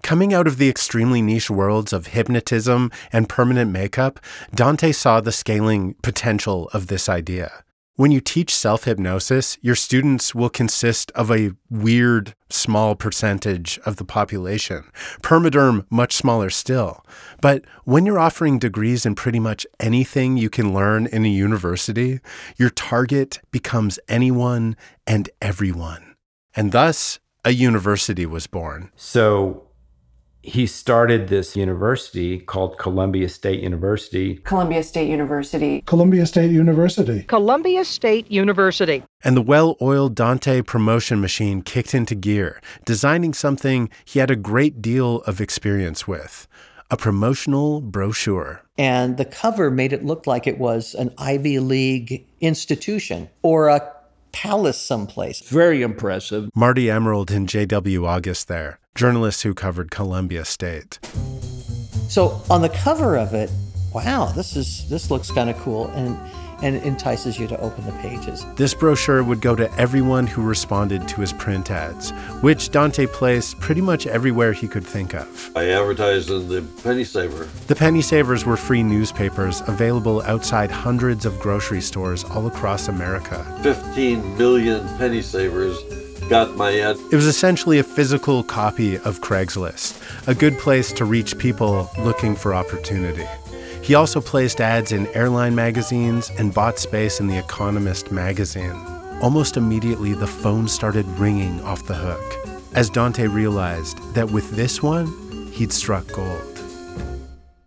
Coming 0.05 0.33
out 0.33 0.47
of 0.47 0.59
the 0.59 0.69
extremely 0.69 1.21
niche 1.21 1.51
worlds 1.51 1.93
of 1.93 2.09
hypnotism 2.09 2.93
and 3.13 3.29
permanent 3.29 3.73
makeup, 3.73 4.21
Dante 4.55 4.93
saw 4.93 5.21
the 5.21 5.33
scaling 5.33 5.95
potential 6.03 6.71
of 6.73 6.87
this 6.87 7.09
idea. 7.09 7.65
When 7.97 8.11
you 8.11 8.23
teach 8.23 8.55
self 8.55 8.85
hypnosis, 8.85 9.59
your 9.61 9.75
students 9.75 10.35
will 10.35 10.49
consist 10.49 11.11
of 11.11 11.31
a 11.31 11.53
weird, 11.69 12.35
small 12.49 12.95
percentage 12.95 13.79
of 13.85 13.97
the 13.97 14.05
population. 14.05 14.85
Permaderm, 15.21 15.85
much 15.91 16.15
smaller 16.15 16.49
still. 16.49 17.05
But 17.43 17.67
when 17.85 18.07
you're 18.07 18.19
offering 18.19 18.59
degrees 18.59 19.05
in 19.05 19.15
pretty 19.15 19.41
much 19.41 19.67
anything 19.79 20.39
you 20.39 20.49
can 20.49 20.73
learn 20.73 21.07
in 21.07 21.27
a 21.27 21.29
university, 21.29 22.21
your 22.57 22.71
target 22.71 23.41
becomes 23.51 23.99
anyone 24.09 24.75
and 25.07 25.29
everyone. 25.43 26.17
And 26.57 26.73
thus, 26.73 27.21
a 27.45 27.51
university 27.51 28.25
was 28.25 28.47
born. 28.47 28.91
So, 28.97 29.65
he 30.43 30.67
started 30.67 31.29
this 31.29 31.57
university 31.57 32.39
called 32.39 32.77
Columbia 32.79 33.29
State 33.29 33.61
University. 33.61 34.37
Columbia 34.39 34.83
State 34.83 35.09
University. 35.09 35.83
Columbia 35.83 36.27
State 36.27 36.51
University. 36.51 37.23
Columbia 37.23 37.85
State 37.85 38.31
University. 38.31 39.05
And 39.23 39.37
the 39.37 39.43
well 39.43 39.77
oiled 39.81 40.17
Dante 40.17 40.63
promotion 40.63 41.21
machine 41.21 41.63
kicked 41.63 41.95
into 41.95 42.17
gear, 42.17 42.61
designing 42.85 43.33
something 43.35 43.89
he 44.05 44.19
had 44.19 44.31
a 44.31 44.37
great 44.37 44.83
deal 44.83 45.21
of 45.23 45.41
experience 45.41 46.09
with 46.09 46.49
a 46.91 46.97
promotional 46.97 47.81
brochure. 47.81 48.63
And 48.77 49.17
the 49.17 49.25
cover 49.25 49.71
made 49.71 49.93
it 49.93 50.05
look 50.05 50.27
like 50.27 50.47
it 50.47 50.59
was 50.59 50.95
an 50.95 51.15
Ivy 51.17 51.59
League 51.59 52.27
institution 52.41 53.31
or 53.43 53.69
a 53.69 53.93
palace 54.33 54.81
someplace. 54.81 55.41
Very 55.41 55.83
impressive. 55.83 56.51
Marty 56.55 56.91
Emerald 56.91 57.31
and 57.31 57.49
J.W. 57.49 58.07
August 58.07 58.49
there, 58.49 58.79
journalists 58.95 59.43
who 59.43 59.55
covered 59.55 59.91
Columbia 59.91 60.45
State. 60.45 60.99
So 62.09 62.43
on 62.51 62.63
the 62.63 62.69
cover 62.69 63.17
of 63.17 63.35
it, 63.35 63.51
wow, 63.95 64.27
this 64.27 64.57
is 64.57 64.89
this 64.89 65.11
looks 65.11 65.31
kind 65.31 65.51
of 65.51 65.57
cool 65.59 65.89
and 65.89 66.19
and 66.63 66.77
entices 66.77 67.39
you 67.39 67.47
to 67.49 67.61
open 67.61 67.85
the 67.85 67.93
pages. 67.93 68.47
This 68.55 68.75
brochure 68.75 69.23
would 69.23 69.41
go 69.41 69.55
to 69.55 69.73
everyone 69.79 70.27
who 70.27 70.43
responded 70.43 71.07
to 71.09 71.21
his 71.21 71.33
print 71.33 71.71
ads, 71.71 72.11
which 72.41 72.71
Dante 72.71 73.07
placed 73.07 73.59
pretty 73.61 73.81
much 73.81 74.07
everywhere 74.07 74.53
he 74.53 74.69
could 74.69 74.87
think 74.87 75.15
of. 75.15 75.51
I 75.57 75.69
advertised 75.71 76.31
in 76.31 76.49
the 76.49 76.63
Penny 76.83 77.05
Saver. 77.05 77.49
The 77.67 77.77
Penny 77.77 78.03
Savers 78.03 78.45
were 78.45 78.57
free 78.57 78.83
newspapers 78.83 79.61
available 79.67 80.23
outside 80.23 80.71
hundreds 80.71 81.27
of 81.27 81.39
grocery 81.41 81.81
stores 81.81 82.25
all 82.25 82.47
across 82.47 82.89
America. 82.89 83.45
15 83.63 84.39
million 84.39 84.87
Penny 84.99 85.23
Savers 85.23 85.79
got 86.29 86.57
my 86.57 86.79
ad. 86.79 86.97
It 87.11 87.17
was 87.17 87.27
essentially 87.27 87.79
a 87.79 87.85
physical 87.85 88.43
copy 88.43 88.97
of 88.97 89.21
Craigslist, 89.21 90.01
a 90.29 90.35
good 90.35 90.59
place 90.59 90.93
to 90.95 91.05
reach 91.05 91.37
people 91.39 91.91
looking 91.99 92.35
for 92.35 92.55
opportunity. 92.55 93.27
He 93.83 93.97
also 93.97 94.21
placed 94.21 94.61
ads 94.61 94.93
in 94.93 95.09
airline 95.09 95.57
magazines 95.57 96.31
and 96.39 96.55
bought 96.55 96.79
space 96.79 97.19
in 97.19 97.27
The 97.27 97.39
Economist 97.39 98.13
magazine. 98.13 98.77
Almost 99.21 99.57
immediately, 99.57 100.15
the 100.15 100.27
phone 100.27 100.69
started 100.69 101.07
ringing 101.19 101.61
off 101.63 101.87
the 101.87 101.95
hook 101.95 102.43
as 102.75 102.89
Dante 102.89 103.27
realized 103.27 103.99
that 104.15 104.31
with 104.31 104.51
this 104.53 104.83
one, 104.83 105.07
he'd 105.53 105.73
struck 105.73 106.07
gold. 106.13 106.61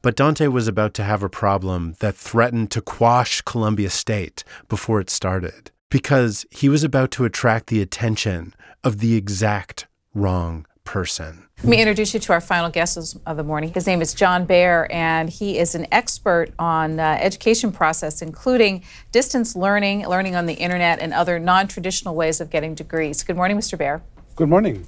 But 0.01 0.15
Dante 0.15 0.47
was 0.47 0.67
about 0.67 0.93
to 0.95 1.03
have 1.03 1.21
a 1.21 1.29
problem 1.29 1.95
that 1.99 2.15
threatened 2.15 2.71
to 2.71 2.81
quash 2.81 3.41
Columbia 3.41 3.89
State 3.89 4.43
before 4.69 4.99
it 5.01 5.09
started 5.09 5.71
because 5.89 6.45
he 6.49 6.69
was 6.69 6.83
about 6.83 7.11
to 7.11 7.25
attract 7.25 7.67
the 7.67 7.81
attention 7.81 8.53
of 8.83 8.99
the 8.99 9.15
exact 9.15 9.87
wrong 10.13 10.65
person. 10.85 11.45
Let 11.57 11.69
me 11.69 11.81
introduce 11.81 12.13
you 12.13 12.19
to 12.21 12.33
our 12.33 12.41
final 12.41 12.69
guest 12.69 13.17
of 13.25 13.37
the 13.37 13.43
morning. 13.43 13.73
His 13.73 13.87
name 13.87 14.01
is 14.01 14.13
John 14.13 14.45
Bear, 14.45 14.91
and 14.91 15.29
he 15.29 15.57
is 15.57 15.75
an 15.75 15.87
expert 15.91 16.51
on 16.59 16.99
uh, 16.99 17.17
education 17.19 17.71
process, 17.71 18.21
including 18.21 18.83
distance 19.11 19.55
learning, 19.55 20.07
learning 20.07 20.35
on 20.35 20.45
the 20.45 20.53
internet, 20.53 20.99
and 20.99 21.13
other 21.13 21.39
non-traditional 21.39 22.15
ways 22.15 22.39
of 22.39 22.49
getting 22.49 22.75
degrees. 22.75 23.23
Good 23.23 23.35
morning, 23.35 23.57
Mr. 23.57 23.77
Bear. 23.77 24.03
Good 24.35 24.49
morning. 24.49 24.85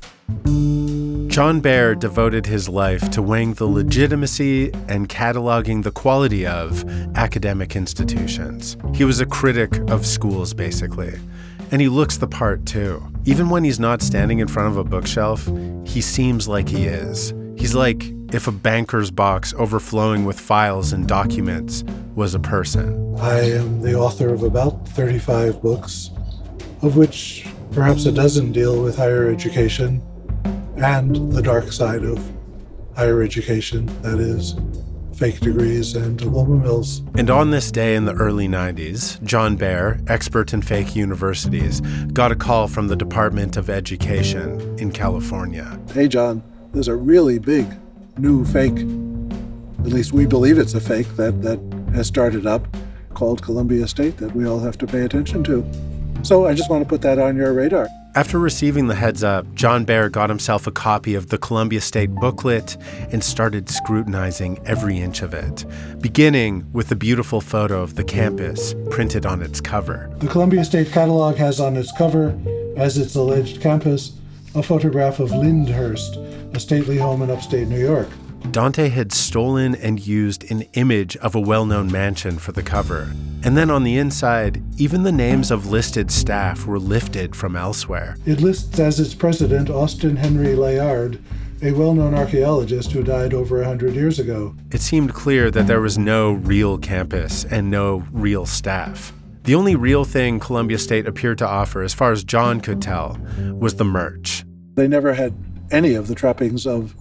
John 1.29 1.61
Bear 1.61 1.95
devoted 1.95 2.47
his 2.47 2.67
life 2.67 3.11
to 3.11 3.21
weighing 3.21 3.53
the 3.53 3.65
legitimacy 3.65 4.71
and 4.89 5.07
cataloging 5.07 5.83
the 5.83 5.91
quality 5.91 6.45
of 6.45 6.83
academic 7.15 7.75
institutions. 7.75 8.75
He 8.93 9.03
was 9.03 9.19
a 9.19 9.25
critic 9.25 9.77
of 9.89 10.05
schools, 10.05 10.53
basically. 10.53 11.13
And 11.71 11.81
he 11.81 11.89
looks 11.89 12.17
the 12.17 12.27
part 12.27 12.65
too. 12.65 13.05
Even 13.25 13.49
when 13.49 13.63
he's 13.63 13.79
not 13.79 14.01
standing 14.01 14.39
in 14.39 14.47
front 14.47 14.69
of 14.69 14.77
a 14.77 14.83
bookshelf, 14.83 15.45
he 15.85 16.01
seems 16.01 16.47
like 16.47 16.69
he 16.69 16.85
is. 16.85 17.33
He's 17.57 17.75
like 17.75 18.03
if 18.33 18.47
a 18.47 18.51
banker's 18.51 19.11
box 19.11 19.53
overflowing 19.57 20.25
with 20.25 20.39
files 20.39 20.93
and 20.93 21.07
documents 21.07 21.83
was 22.15 22.35
a 22.35 22.39
person. 22.39 23.15
I 23.19 23.39
am 23.51 23.81
the 23.81 23.95
author 23.95 24.33
of 24.33 24.43
about 24.43 24.87
35 24.89 25.61
books, 25.61 26.11
of 26.81 26.97
which 26.97 27.47
perhaps 27.71 28.05
a 28.05 28.11
dozen 28.11 28.51
deal 28.51 28.81
with 28.81 28.95
higher 28.95 29.29
education 29.29 30.01
and 30.77 31.31
the 31.31 31.41
dark 31.41 31.71
side 31.71 32.03
of 32.03 32.23
higher 32.95 33.21
education, 33.21 33.85
that 34.01 34.19
is, 34.19 34.55
fake 35.17 35.39
degrees 35.39 35.95
and 35.95 36.17
diploma 36.19 36.55
mills. 36.55 37.01
And 37.15 37.29
on 37.31 37.49
this 37.49 37.71
day 37.71 37.95
in 37.95 38.05
the 38.05 38.13
early 38.13 38.47
90s, 38.47 39.21
John 39.23 39.55
Bear, 39.55 39.99
expert 40.07 40.53
in 40.53 40.61
fake 40.61 40.95
universities, 40.95 41.81
got 42.13 42.31
a 42.31 42.35
call 42.35 42.67
from 42.67 42.87
the 42.87 42.95
Department 42.95 43.57
of 43.57 43.69
Education 43.69 44.77
in 44.77 44.91
California. 44.91 45.79
Hey, 45.91 46.07
John, 46.07 46.43
there's 46.71 46.87
a 46.87 46.95
really 46.95 47.39
big 47.39 47.65
new 48.17 48.45
fake, 48.45 48.77
at 49.85 49.91
least 49.91 50.13
we 50.13 50.27
believe 50.27 50.59
it's 50.59 50.75
a 50.75 50.79
fake, 50.79 51.07
that, 51.15 51.41
that 51.41 51.59
has 51.95 52.07
started 52.07 52.45
up 52.45 52.67
called 53.15 53.41
Columbia 53.41 53.87
State 53.87 54.17
that 54.17 54.35
we 54.35 54.45
all 54.45 54.59
have 54.59 54.77
to 54.77 54.85
pay 54.85 55.01
attention 55.01 55.43
to. 55.45 55.65
So 56.21 56.45
I 56.45 56.53
just 56.53 56.69
want 56.69 56.83
to 56.83 56.87
put 56.87 57.01
that 57.01 57.17
on 57.17 57.35
your 57.35 57.53
radar. 57.53 57.87
After 58.17 58.39
receiving 58.39 58.87
the 58.87 58.95
heads 58.95 59.23
up, 59.23 59.53
John 59.53 59.85
Bear 59.85 60.09
got 60.09 60.27
himself 60.27 60.65
a 60.65 60.71
copy 60.71 61.13
of 61.13 61.27
the 61.27 61.37
Columbia 61.37 61.79
State 61.79 62.09
booklet 62.15 62.75
and 63.11 63.23
started 63.23 63.69
scrutinizing 63.69 64.59
every 64.65 64.97
inch 64.97 65.21
of 65.21 65.35
it, 65.35 65.63
beginning 65.99 66.65
with 66.73 66.89
the 66.89 66.95
beautiful 66.95 67.41
photo 67.41 67.79
of 67.83 67.93
the 67.93 68.03
campus 68.03 68.73
printed 68.89 69.27
on 69.27 69.43
its 69.43 69.61
cover. 69.61 70.11
The 70.17 70.25
Columbia 70.25 70.65
State 70.65 70.87
catalog 70.87 71.35
has 71.35 71.59
on 71.59 71.77
its 71.77 71.91
cover, 71.91 72.35
as 72.75 72.97
its 72.97 73.13
alleged 73.13 73.61
campus, 73.61 74.17
a 74.55 74.63
photograph 74.63 75.19
of 75.19 75.29
Lyndhurst, 75.29 76.17
a 76.55 76.59
stately 76.59 76.97
home 76.97 77.21
in 77.21 77.29
upstate 77.29 77.67
New 77.67 77.79
York. 77.79 78.09
Dante 78.51 78.89
had 78.89 79.11
stolen 79.11 79.75
and 79.75 80.05
used 80.05 80.49
an 80.49 80.61
image 80.73 81.17
of 81.17 81.35
a 81.35 81.39
well 81.39 81.65
known 81.65 81.91
mansion 81.91 82.37
for 82.37 82.51
the 82.51 82.63
cover. 82.63 83.13
And 83.43 83.57
then 83.57 83.69
on 83.69 83.83
the 83.83 83.97
inside, 83.97 84.63
even 84.79 85.03
the 85.03 85.11
names 85.11 85.51
of 85.51 85.67
listed 85.67 86.09
staff 86.09 86.65
were 86.65 86.79
lifted 86.79 87.35
from 87.35 87.55
elsewhere. 87.55 88.17
It 88.25 88.41
lists 88.41 88.79
as 88.79 88.99
its 88.99 89.13
president 89.13 89.69
Austin 89.69 90.15
Henry 90.15 90.55
Layard, 90.55 91.21
a 91.61 91.71
well 91.71 91.93
known 91.93 92.13
archaeologist 92.13 92.91
who 92.91 93.03
died 93.03 93.33
over 93.33 93.61
a 93.61 93.67
hundred 93.67 93.93
years 93.95 94.19
ago. 94.19 94.55
It 94.71 94.81
seemed 94.81 95.13
clear 95.13 95.51
that 95.51 95.67
there 95.67 95.81
was 95.81 95.97
no 95.97 96.33
real 96.33 96.77
campus 96.77 97.45
and 97.45 97.69
no 97.69 98.05
real 98.11 98.45
staff. 98.45 99.13
The 99.43 99.55
only 99.55 99.75
real 99.75 100.03
thing 100.03 100.39
Columbia 100.39 100.77
State 100.77 101.07
appeared 101.07 101.37
to 101.37 101.47
offer, 101.47 101.81
as 101.81 101.93
far 101.93 102.11
as 102.11 102.23
John 102.23 102.59
could 102.59 102.81
tell, 102.81 103.17
was 103.53 103.75
the 103.75 103.85
merch. 103.85 104.43
They 104.75 104.87
never 104.87 105.13
had 105.13 105.33
any 105.71 105.95
of 105.95 106.07
the 106.07 106.15
trappings 106.15 106.67
of 106.67 106.95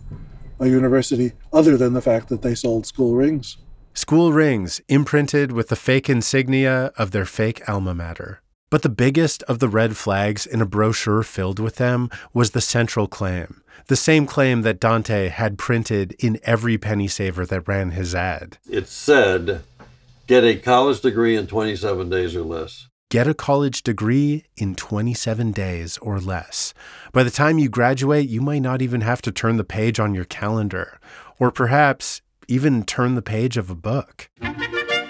a 0.59 0.67
university 0.67 1.33
other 1.53 1.77
than 1.77 1.93
the 1.93 2.03
fact 2.03 2.29
that 2.29 2.43
they 2.43 2.55
sold 2.55 2.87
school 2.87 3.15
rings. 3.15 3.59
School 3.95 4.33
rings 4.33 4.81
imprinted 4.89 5.53
with 5.53 5.69
the 5.69 5.77
fake 5.77 6.11
insignia 6.11 6.93
of 6.99 7.13
their 7.13 7.25
fake 7.25 7.67
alma 7.69 7.95
mater. 7.95 8.43
But 8.69 8.83
the 8.83 8.89
biggest 8.89 9.43
of 9.45 9.59
the 9.59 9.69
red 9.69 9.97
flags 9.97 10.45
in 10.45 10.61
a 10.61 10.67
brochure 10.67 11.23
filled 11.23 11.59
with 11.59 11.77
them 11.77 12.11
was 12.35 12.51
the 12.51 12.61
central 12.61 13.07
claim, 13.07 13.63
the 13.87 13.97
same 13.97 14.27
claim 14.27 14.63
that 14.63 14.81
Dante 14.81 15.29
had 15.29 15.57
printed 15.57 16.15
in 16.19 16.41
every 16.43 16.77
penny 16.77 17.09
saver 17.09 17.47
that 17.47 17.69
ran 17.69 17.93
his 17.93 18.15
ad. 18.15 18.59
It 18.69 18.89
said, 18.89 19.63
get 20.27 20.45
a 20.45 20.57
college 20.57 21.01
degree 21.01 21.37
in 21.37 21.47
27 21.47 22.11
days 22.11 22.35
or 22.35 22.43
less. 22.43 22.89
Get 23.09 23.29
a 23.29 23.35
college 23.35 23.85
degree 23.85 24.47
in 24.57 24.75
27 24.75 25.53
days 25.53 25.97
or 25.99 26.19
less. 26.19 26.75
By 27.13 27.23
the 27.23 27.31
time 27.31 27.61
you 27.61 27.69
graduate, 27.69 28.29
you 28.29 28.41
might 28.41 28.63
not 28.63 28.83
even 28.83 29.03
have 29.03 29.23
to 29.23 29.31
turn 29.31 29.59
the 29.59 29.63
page 29.65 30.01
on 30.01 30.13
your 30.13 30.25
calendar, 30.25 30.99
or 31.39 31.53
perhaps 31.53 32.21
even 32.49 32.83
turn 32.83 33.15
the 33.15 33.23
page 33.23 33.57
of 33.57 33.71
a 33.71 33.77
book. 33.77 34.29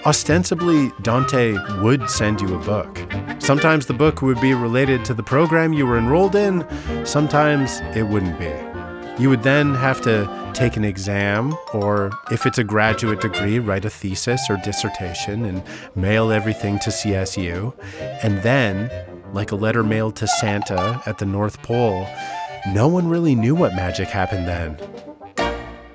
Ostensibly, 0.05 0.93
Dante 1.01 1.57
would 1.81 2.11
send 2.11 2.43
you 2.43 2.55
a 2.55 2.65
book. 2.65 2.99
Sometimes 3.39 3.87
the 3.87 3.95
book 3.95 4.21
would 4.21 4.43
be 4.43 4.53
related 4.53 5.03
to 5.07 5.15
the 5.15 5.23
program 5.23 5.73
you 5.73 5.87
were 5.87 5.97
enrolled 5.97 6.37
in, 6.37 6.67
sometimes 7.07 7.81
it 7.97 8.03
wouldn't 8.03 8.39
be. 8.39 8.76
You 9.19 9.31
would 9.31 9.43
then 9.43 9.75
have 9.75 10.03
to 10.03 10.51
take 10.53 10.77
an 10.77 10.85
exam, 10.85 11.57
or 11.73 12.11
if 12.31 12.45
it's 12.45 12.59
a 12.59 12.65
graduate 12.65 13.23
degree, 13.23 13.59
write 13.59 13.87
a 13.87 13.91
thesis 13.91 14.43
or 14.51 14.59
dissertation 14.59 15.47
and 15.47 15.63
mail 15.95 16.31
everything 16.31 16.79
to 16.81 16.91
CSU. 16.91 17.75
And 18.23 18.43
then, 18.43 18.91
like 19.33 19.53
a 19.53 19.57
letter 19.57 19.83
mailed 19.83 20.17
to 20.17 20.27
Santa 20.27 21.01
at 21.07 21.17
the 21.17 21.25
North 21.25 21.63
Pole, 21.63 22.07
no 22.69 22.89
one 22.89 23.09
really 23.09 23.35
knew 23.35 23.55
what 23.55 23.75
magic 23.75 24.09
happened 24.09 24.47
then. 24.47 24.79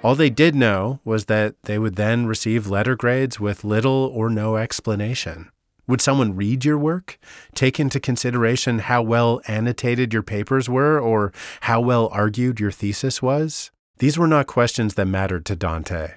All 0.04 0.16
they 0.16 0.32
did 0.32 0.56
know 0.56 1.00
was 1.06 1.26
that 1.26 1.62
they 1.64 1.78
would 1.78 1.98
then 1.98 2.26
receive 2.26 2.66
letter 2.66 2.96
grades 2.96 3.40
with 3.40 3.64
little 3.64 4.12
or 4.16 4.32
no 4.32 4.58
explanation. 4.58 5.52
Would 5.92 6.00
someone 6.00 6.38
read 6.38 6.64
your 6.64 6.78
work, 6.78 7.20
take 7.54 7.78
into 7.78 8.00
consideration 8.00 8.80
how 8.80 9.02
well 9.02 9.42
annotated 9.46 10.14
your 10.14 10.24
papers 10.24 10.70
were, 10.70 10.98
or 10.98 11.34
how 11.64 11.82
well 11.82 12.08
argued 12.14 12.62
your 12.62 12.72
thesis 12.72 13.22
was? 13.22 13.72
These 13.98 14.18
were 14.18 14.26
not 14.26 14.48
questions 14.48 14.94
that 14.94 15.08
mattered 15.08 15.46
to 15.48 15.56
Dante. 15.58 16.14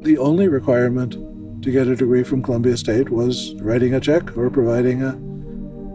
The 0.00 0.16
only 0.16 0.48
requirement 0.48 1.12
to 1.62 1.70
get 1.70 1.88
a 1.88 1.94
degree 1.94 2.24
from 2.24 2.42
Columbia 2.42 2.78
State 2.78 3.10
was 3.10 3.54
writing 3.56 3.92
a 3.92 4.00
check 4.00 4.34
or 4.34 4.48
providing 4.48 5.02
a 5.02 5.12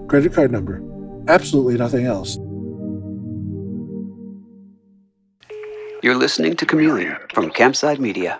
credit 0.07 0.35
card 0.35 0.51
number. 0.51 0.79
Absolutely 1.27 1.75
nothing 1.75 2.05
else. 2.05 2.37
You're 6.03 6.19
listening 6.19 6.55
to 6.57 6.67
Chameleon 6.67 7.17
from 7.33 7.49
Campside 7.49 7.97
Media. 7.97 8.39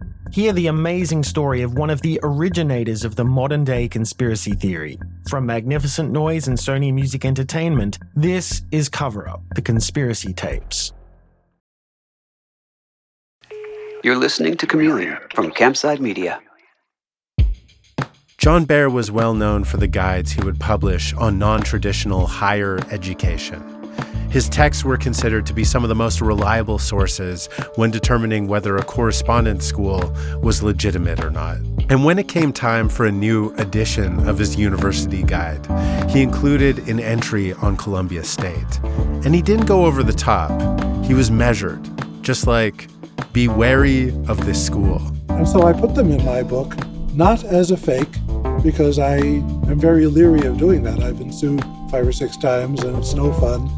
Hear 0.31 0.53
the 0.53 0.67
amazing 0.67 1.23
story 1.23 1.61
of 1.61 1.77
one 1.77 1.89
of 1.89 2.01
the 2.03 2.17
originators 2.23 3.03
of 3.03 3.17
the 3.17 3.25
modern 3.25 3.65
day 3.65 3.89
conspiracy 3.89 4.53
theory. 4.53 4.97
From 5.29 5.45
Magnificent 5.45 6.09
Noise 6.09 6.47
and 6.47 6.57
Sony 6.57 6.93
Music 6.93 7.25
Entertainment, 7.25 7.99
this 8.15 8.63
is 8.71 8.87
Cover 8.87 9.27
Up 9.27 9.43
The 9.55 9.61
Conspiracy 9.61 10.31
Tapes. 10.31 10.93
You're 14.05 14.15
listening 14.15 14.55
to 14.55 14.65
Chameleon 14.65 15.17
from 15.35 15.51
Campside 15.51 15.99
Media. 15.99 16.39
John 18.37 18.63
Bear 18.63 18.89
was 18.89 19.11
well 19.11 19.33
known 19.33 19.65
for 19.65 19.75
the 19.77 19.87
guides 19.87 20.31
he 20.31 20.41
would 20.45 20.61
publish 20.61 21.13
on 21.13 21.39
non 21.39 21.61
traditional 21.61 22.25
higher 22.25 22.79
education. 22.89 23.80
His 24.31 24.47
texts 24.47 24.85
were 24.85 24.95
considered 24.95 25.45
to 25.47 25.53
be 25.53 25.65
some 25.65 25.83
of 25.83 25.89
the 25.89 25.95
most 25.95 26.21
reliable 26.21 26.79
sources 26.79 27.47
when 27.75 27.91
determining 27.91 28.47
whether 28.47 28.77
a 28.77 28.83
correspondence 28.83 29.65
school 29.65 30.15
was 30.41 30.63
legitimate 30.63 31.21
or 31.21 31.29
not. 31.29 31.57
And 31.89 32.05
when 32.05 32.17
it 32.17 32.29
came 32.29 32.53
time 32.53 32.87
for 32.87 33.05
a 33.05 33.11
new 33.11 33.53
edition 33.55 34.29
of 34.29 34.39
his 34.39 34.55
university 34.55 35.21
guide, 35.23 35.67
he 36.09 36.21
included 36.21 36.87
an 36.87 37.01
entry 37.01 37.51
on 37.51 37.75
Columbia 37.75 38.23
State. 38.23 38.79
And 39.25 39.35
he 39.35 39.41
didn't 39.41 39.65
go 39.65 39.83
over 39.83 40.01
the 40.01 40.13
top, 40.13 40.49
he 41.03 41.13
was 41.13 41.29
measured, 41.29 41.85
just 42.23 42.47
like, 42.47 42.87
be 43.33 43.49
wary 43.49 44.11
of 44.29 44.45
this 44.45 44.65
school. 44.65 45.01
And 45.27 45.45
so 45.45 45.63
I 45.63 45.73
put 45.73 45.93
them 45.93 46.09
in 46.09 46.23
my 46.23 46.41
book, 46.41 46.73
not 47.13 47.43
as 47.43 47.71
a 47.71 47.77
fake, 47.77 48.15
because 48.63 48.97
I 48.97 49.17
am 49.17 49.77
very 49.77 50.05
leery 50.05 50.45
of 50.47 50.57
doing 50.57 50.83
that. 50.83 51.03
I've 51.03 51.17
been 51.17 51.33
sued 51.33 51.61
five 51.89 52.07
or 52.07 52.13
six 52.13 52.37
times 52.37 52.81
and 52.83 52.97
it's 52.97 53.13
no 53.13 53.33
fun. 53.33 53.69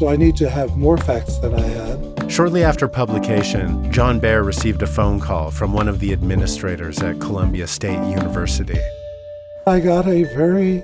So 0.00 0.08
I 0.08 0.16
need 0.16 0.34
to 0.36 0.48
have 0.48 0.78
more 0.78 0.96
facts 0.96 1.36
than 1.36 1.54
I 1.54 1.60
had. 1.60 2.32
Shortly 2.32 2.64
after 2.64 2.88
publication, 2.88 3.92
John 3.92 4.18
Bear 4.18 4.42
received 4.42 4.80
a 4.80 4.86
phone 4.86 5.20
call 5.20 5.50
from 5.50 5.74
one 5.74 5.88
of 5.88 6.00
the 6.00 6.10
administrators 6.14 7.02
at 7.02 7.20
Columbia 7.20 7.66
State 7.66 8.02
University. 8.08 8.78
I 9.66 9.78
got 9.78 10.08
a 10.08 10.22
very 10.22 10.82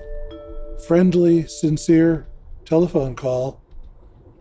friendly, 0.86 1.46
sincere 1.46 2.26
telephone 2.66 3.16
call 3.16 3.62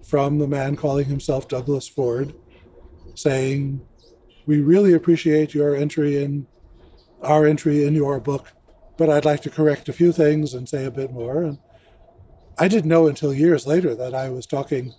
from 0.03 0.39
the 0.39 0.48
man 0.48 0.75
calling 0.75 1.05
himself 1.05 1.48
Douglas 1.48 1.88
Ford 1.88 2.34
saying, 3.13 3.79
We 4.46 4.60
really 4.60 4.91
appreciate 4.91 5.53
your 5.53 5.74
entry 5.74 6.22
in 6.22 6.48
our 7.22 7.46
entry 7.46 7.86
in 7.86 7.96
your 7.96 8.20
book, 8.20 8.51
but 8.98 9.10
I'd 9.10 9.24
like 9.24 9.41
to 9.44 9.50
correct 9.50 9.88
a 9.88 9.94
few 9.94 10.12
things 10.12 10.53
and 10.53 10.67
say 10.67 10.84
a 10.84 10.91
bit 10.91 11.13
more. 11.13 11.44
And 11.44 11.60
I 12.58 12.68
didn't 12.70 12.90
know 12.90 13.08
until 13.08 13.34
years 13.34 13.68
later 13.68 13.94
that 13.96 14.16
I 14.16 14.30
was 14.30 14.46
talking 14.46 14.94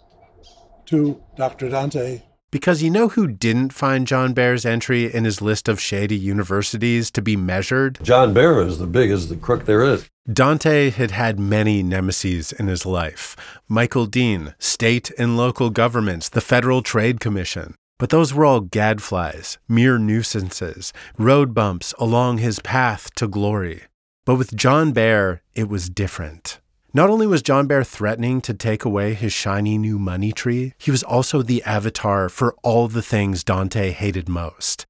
to 0.87 1.23
Dr. 1.37 1.71
Dante. 1.71 2.23
Because 2.51 2.83
you 2.83 2.91
know 2.91 3.09
who 3.09 3.27
didn't 3.27 3.73
find 3.73 4.07
John 4.07 4.33
Bear's 4.35 4.67
entry 4.67 5.13
in 5.13 5.25
his 5.25 5.43
list 5.43 5.69
of 5.69 5.81
shady 5.81 6.17
universities 6.17 7.11
to 7.13 7.23
be 7.23 7.35
measured? 7.35 7.99
John 8.03 8.33
Bear 8.35 8.61
is 8.61 8.79
the 8.79 8.87
biggest 8.87 9.29
the 9.31 9.37
crook 9.37 9.65
there 9.65 9.83
is. 9.83 10.09
Dante 10.31 10.91
had 10.91 11.13
had 11.13 11.41
many 11.41 11.83
nemesis 11.83 12.53
in 12.53 12.67
his 12.67 12.85
life 12.85 13.37
Michael 13.69 14.07
Dean, 14.07 14.55
state 14.59 15.11
and 15.19 15.37
local 15.37 15.71
governments, 15.71 16.29
the 16.29 16.41
Federal 16.41 16.83
Trade 16.83 17.21
Commission. 17.21 17.75
But 17.99 18.11
those 18.11 18.35
were 18.35 18.45
all 18.45 18.61
gadflies, 18.61 19.57
mere 19.69 19.99
nuisances, 19.99 20.93
road 21.17 21.55
bumps 21.55 21.95
along 21.99 22.39
his 22.39 22.59
path 22.59 23.15
to 23.15 23.27
glory. 23.27 23.85
But 24.27 24.35
with 24.37 24.55
John 24.55 24.93
Bear, 24.93 25.43
it 25.55 25.69
was 25.69 25.89
different. 25.89 26.61
Not 26.97 27.11
only 27.11 27.26
was 27.26 27.43
John 27.43 27.67
Bear 27.67 27.85
threatening 27.85 28.41
to 28.41 28.55
take 28.55 28.87
away 28.87 29.12
his 29.12 29.31
shiny 29.31 29.76
new 29.76 29.99
money 29.99 30.33
tree, 30.33 30.73
he 30.79 30.91
was 30.91 31.03
also 31.03 31.43
the 31.43 31.62
avatar 31.65 32.31
for 32.31 32.55
all 32.62 32.88
the 32.88 33.03
things 33.03 33.45
Dante 33.45 33.91
hated 33.91 34.31
most. 34.31 34.87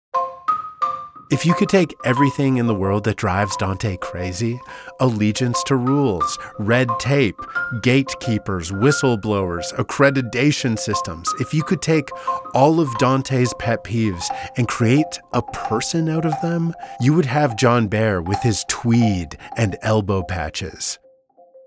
If 1.32 1.44
you 1.44 1.52
could 1.54 1.68
take 1.68 1.96
everything 2.04 2.58
in 2.58 2.68
the 2.68 2.76
world 2.76 3.02
that 3.04 3.16
drives 3.16 3.56
Dante 3.56 3.96
crazy 3.96 4.60
allegiance 5.00 5.64
to 5.64 5.74
rules, 5.74 6.38
red 6.60 6.88
tape, 7.00 7.40
gatekeepers, 7.82 8.70
whistleblowers, 8.70 9.74
accreditation 9.74 10.78
systems 10.78 11.28
if 11.40 11.52
you 11.52 11.64
could 11.64 11.82
take 11.82 12.08
all 12.54 12.78
of 12.78 12.96
Dante's 12.98 13.52
pet 13.58 13.82
peeves 13.82 14.26
and 14.56 14.68
create 14.68 15.18
a 15.32 15.42
person 15.42 16.08
out 16.08 16.24
of 16.24 16.40
them, 16.40 16.72
you 17.00 17.14
would 17.14 17.26
have 17.26 17.56
John 17.56 17.88
Bear 17.88 18.22
with 18.22 18.40
his 18.42 18.64
tweed 18.68 19.36
and 19.56 19.76
elbow 19.82 20.22
patches. 20.22 21.00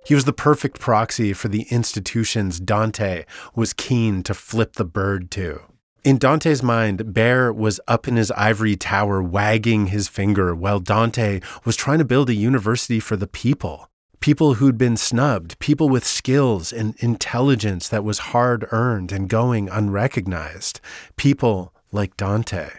He 0.05 0.15
was 0.15 0.25
the 0.25 0.33
perfect 0.33 0.79
proxy 0.79 1.33
for 1.33 1.47
the 1.47 1.63
institutions 1.69 2.59
Dante 2.59 3.25
was 3.55 3.73
keen 3.73 4.23
to 4.23 4.33
flip 4.33 4.73
the 4.73 4.85
bird 4.85 5.29
to. 5.31 5.61
In 6.03 6.17
Dante's 6.17 6.63
mind, 6.63 7.13
Bear 7.13 7.51
was 7.51 7.81
up 7.87 8.07
in 8.07 8.15
his 8.15 8.31
ivory 8.31 8.77
tower 8.77 9.21
wagging 9.21 9.87
his 9.87 10.07
finger 10.07 10.55
while 10.55 10.79
Dante 10.79 11.41
was 11.65 11.75
trying 11.75 11.99
to 11.99 12.05
build 12.05 12.29
a 12.29 12.33
university 12.33 12.99
for 13.01 13.17
the 13.17 13.27
people. 13.27 13.89
People 14.21 14.55
who'd 14.55 14.77
been 14.77 14.97
snubbed, 14.97 15.59
people 15.59 15.89
with 15.89 16.05
skills 16.05 16.71
and 16.71 16.95
intelligence 16.99 17.89
that 17.89 18.03
was 18.03 18.19
hard 18.19 18.65
earned 18.71 19.11
and 19.11 19.29
going 19.29 19.69
unrecognized. 19.69 20.79
People 21.17 21.73
like 21.91 22.17
Dante. 22.17 22.69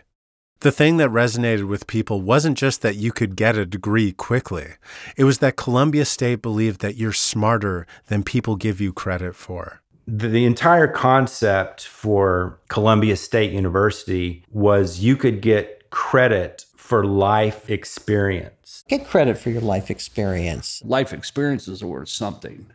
The 0.60 0.72
thing 0.72 0.98
that 0.98 1.08
resonated 1.08 1.66
with 1.68 1.86
people 1.86 2.20
wasn't 2.20 2.58
just 2.58 2.82
that 2.82 2.96
you 2.96 3.12
could 3.12 3.34
get 3.34 3.56
a 3.56 3.64
degree 3.64 4.12
quickly, 4.12 4.74
it 5.16 5.24
was 5.24 5.38
that 5.38 5.56
Columbia 5.56 6.04
State 6.04 6.42
believed 6.42 6.80
that 6.82 6.96
you're 6.96 7.14
smarter 7.14 7.86
than 8.08 8.22
people 8.22 8.56
give 8.56 8.80
you 8.80 8.92
credit 8.92 9.34
for 9.34 9.80
the 10.10 10.44
entire 10.44 10.88
concept 10.88 11.86
for 11.86 12.58
Columbia 12.68 13.16
State 13.16 13.52
University 13.52 14.44
was 14.50 14.98
you 14.98 15.16
could 15.16 15.40
get 15.40 15.88
credit 15.90 16.64
for 16.76 17.04
life 17.04 17.70
experience. 17.70 18.84
Get 18.88 19.06
credit 19.06 19.38
for 19.38 19.50
your 19.50 19.60
life 19.60 19.90
experience. 19.90 20.82
Life 20.84 21.12
experiences 21.12 21.82
are 21.82 21.86
worth 21.86 22.08
something. 22.08 22.66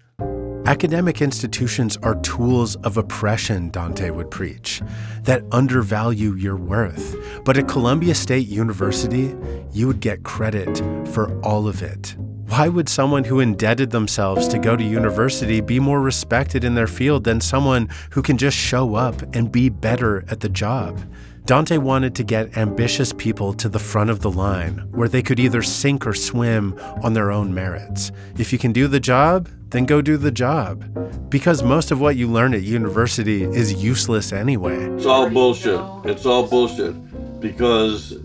Academic 0.66 1.22
institutions 1.22 1.96
are 2.02 2.16
tools 2.22 2.76
of 2.78 2.98
oppression, 2.98 3.70
Dante 3.70 4.10
would 4.10 4.32
preach, 4.32 4.82
that 5.22 5.44
undervalue 5.52 6.34
your 6.34 6.56
worth. 6.56 7.16
But 7.46 7.56
at 7.56 7.68
Columbia 7.68 8.16
State 8.16 8.48
University, 8.48 9.36
you 9.72 9.86
would 9.86 10.00
get 10.00 10.24
credit 10.24 10.80
for 11.14 11.40
all 11.42 11.68
of 11.68 11.84
it. 11.84 12.16
Why 12.48 12.68
would 12.68 12.90
someone 12.90 13.26
who 13.26 13.40
indebted 13.40 13.92
themselves 13.92 14.48
to 14.48 14.58
go 14.58 14.76
to 14.76 14.84
university 14.84 15.62
be 15.62 15.80
more 15.80 16.02
respected 16.02 16.64
in 16.64 16.74
their 16.74 16.88
field 16.88 17.26
than 17.26 17.42
someone 17.42 17.88
who 18.10 18.24
can 18.24 18.38
just 18.38 18.58
show 18.58 18.96
up 18.96 19.22
and 19.36 19.52
be 19.52 19.70
better 19.70 20.26
at 20.30 20.40
the 20.40 20.50
job? 20.50 21.00
Dante 21.46 21.78
wanted 21.78 22.16
to 22.16 22.24
get 22.24 22.58
ambitious 22.58 23.14
people 23.14 23.54
to 23.54 23.70
the 23.70 23.78
front 23.78 24.10
of 24.10 24.22
the 24.22 24.32
line 24.32 24.80
where 24.92 25.08
they 25.08 25.22
could 25.22 25.40
either 25.40 25.62
sink 25.62 26.08
or 26.08 26.16
swim 26.16 26.74
on 27.04 27.14
their 27.14 27.32
own 27.32 27.54
merits. 27.54 28.12
If 28.40 28.52
you 28.52 28.58
can 28.58 28.74
do 28.74 28.88
the 28.88 29.00
job, 29.00 29.48
then 29.76 29.86
go 29.86 30.02
do 30.02 30.18
the 30.18 30.32
job. 30.32 31.30
Because 31.30 31.62
most 31.62 31.92
of 31.92 32.00
what 32.00 32.16
you 32.16 32.28
learn 32.28 32.54
at 32.54 32.62
university 32.62 33.44
is 33.44 33.74
useless 33.74 34.32
anyway. 34.32 34.78
It's 34.92 35.06
all 35.06 35.30
bullshit. 35.30 35.82
It's 36.06 36.26
all 36.26 36.48
bullshit. 36.48 36.96
Because 37.42 38.18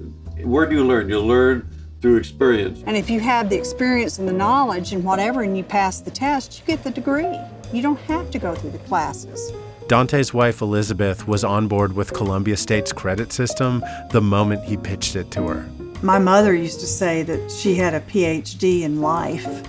where 0.45 0.67
do 0.67 0.77
you 0.77 0.85
learn? 0.85 1.09
You 1.09 1.21
learn 1.21 1.69
through 2.01 2.17
experience. 2.17 2.83
And 2.87 2.97
if 2.97 3.11
you 3.11 3.21
have 3.21 3.51
the 3.51 3.57
experience 3.57 4.19
and 4.19 4.29
the 4.29 4.33
knowledge 4.33 4.93
and 4.93 5.05
whatever 5.05 5.43
and 5.43 5.57
you 5.57 5.65
pass 5.65 6.01
the 6.01 6.11
test, 6.11 6.61
you 6.61 6.67
get 6.67 6.85
the 6.85 6.91
degree. 6.91 7.37
You 7.73 7.83
don't 7.83 8.01
have 8.01 8.31
to 8.31 8.39
go 8.39 8.55
through 8.55 8.71
the 8.71 8.79
classes. 8.79 9.53
Dante's 9.89 10.33
wife 10.33 10.63
Elizabeth 10.63 11.27
was 11.27 11.43
on 11.43 11.67
board 11.67 11.95
with 11.95 12.13
Columbia 12.13 12.57
State's 12.57 12.93
credit 12.93 13.33
system 13.33 13.83
the 14.13 14.21
moment 14.21 14.65
he 14.65 14.77
pitched 14.77 15.17
it 15.17 15.31
to 15.33 15.49
her. 15.49 15.69
My 16.03 16.19
mother 16.19 16.55
used 16.55 16.81
to 16.81 16.87
say 16.87 17.23
that 17.25 17.51
she 17.51 17.75
had 17.75 17.93
a 17.93 18.01
PhD 18.01 18.83
in 18.83 19.01
life, 19.01 19.65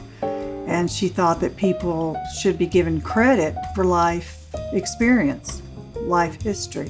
and 0.71 0.89
she 0.89 1.09
thought 1.09 1.41
that 1.41 1.57
people 1.57 2.17
should 2.39 2.57
be 2.57 2.65
given 2.65 3.01
credit 3.01 3.55
for 3.75 3.83
life 3.83 4.47
experience, 4.71 5.61
life 5.95 6.41
history. 6.41 6.89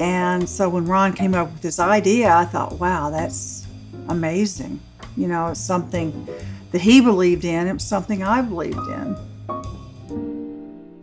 And 0.00 0.48
so 0.48 0.68
when 0.68 0.86
Ron 0.86 1.12
came 1.12 1.34
up 1.34 1.50
with 1.50 1.62
this 1.62 1.80
idea, 1.80 2.32
I 2.32 2.44
thought, 2.44 2.78
wow, 2.78 3.10
that's 3.10 3.66
amazing. 4.08 4.78
You 5.16 5.26
know, 5.26 5.48
it's 5.48 5.60
something 5.60 6.28
that 6.70 6.80
he 6.80 7.00
believed 7.00 7.44
in, 7.44 7.66
it 7.66 7.72
was 7.72 7.82
something 7.82 8.22
I 8.22 8.40
believed 8.40 8.76
in. 8.76 9.16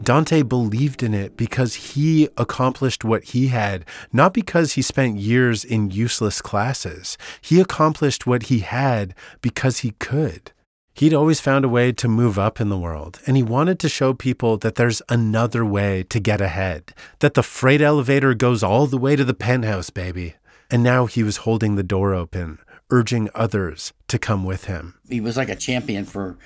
Dante 0.02 0.42
believed 0.42 1.04
in 1.04 1.14
it 1.14 1.36
because 1.36 1.76
he 1.76 2.30
accomplished 2.38 3.04
what 3.04 3.26
he 3.26 3.48
had, 3.48 3.84
not 4.14 4.34
because 4.34 4.74
he 4.74 4.82
spent 4.82 5.18
years 5.18 5.66
in 5.66 5.92
useless 5.92 6.42
classes. 6.42 7.18
He 7.42 7.60
accomplished 7.60 8.26
what 8.26 8.44
he 8.44 8.60
had 8.60 9.16
because 9.42 9.80
he 9.80 9.92
could. 9.92 10.54
He'd 10.96 11.14
always 11.14 11.40
found 11.40 11.66
a 11.66 11.70
way 11.70 11.92
to 11.92 12.08
move 12.08 12.38
up 12.38 12.62
in 12.62 12.70
the 12.70 12.78
world, 12.78 13.20
and 13.26 13.36
he 13.36 13.42
wanted 13.42 13.80
to 13.80 13.90
show 13.90 14.14
people 14.14 14.58
that 14.58 14.76
there's 14.76 15.02
another 15.10 15.66
way 15.66 16.04
to 16.04 16.20
get 16.20 16.40
ahead, 16.40 16.94
that 17.20 17.34
the 17.34 17.42
freight 17.42 17.82
elevator 17.82 18.36
goes 18.36 18.62
all 18.62 18.86
the 18.86 19.00
way 19.00 19.16
to 19.16 19.24
the 19.24 19.34
penthouse, 19.34 19.90
baby. 19.90 20.36
And 20.70 20.84
now 20.84 21.08
he 21.08 21.24
was 21.24 21.38
holding 21.38 21.76
the 21.76 21.84
door 21.84 22.14
open, 22.14 22.60
urging 22.92 23.30
others 23.34 23.92
to 24.08 24.20
come 24.20 24.44
with 24.44 24.66
him. 24.66 24.94
He 25.10 25.20
was 25.20 25.36
like 25.36 25.50
a 25.50 25.56
champion 25.56 26.06
for 26.06 26.38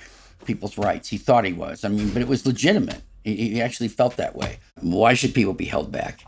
people's 0.46 0.78
rights. 0.78 1.10
He 1.10 1.18
thought 1.18 1.44
he 1.44 1.52
was. 1.52 1.84
I 1.84 1.88
mean, 1.88 2.10
but 2.10 2.22
it 2.22 2.28
was 2.28 2.46
legitimate. 2.46 3.02
He, 3.24 3.50
he 3.50 3.60
actually 3.60 3.88
felt 3.88 4.16
that 4.16 4.34
way. 4.34 4.60
Why 4.80 5.12
should 5.12 5.34
people 5.34 5.52
be 5.52 5.66
held 5.66 5.92
back? 5.92 6.22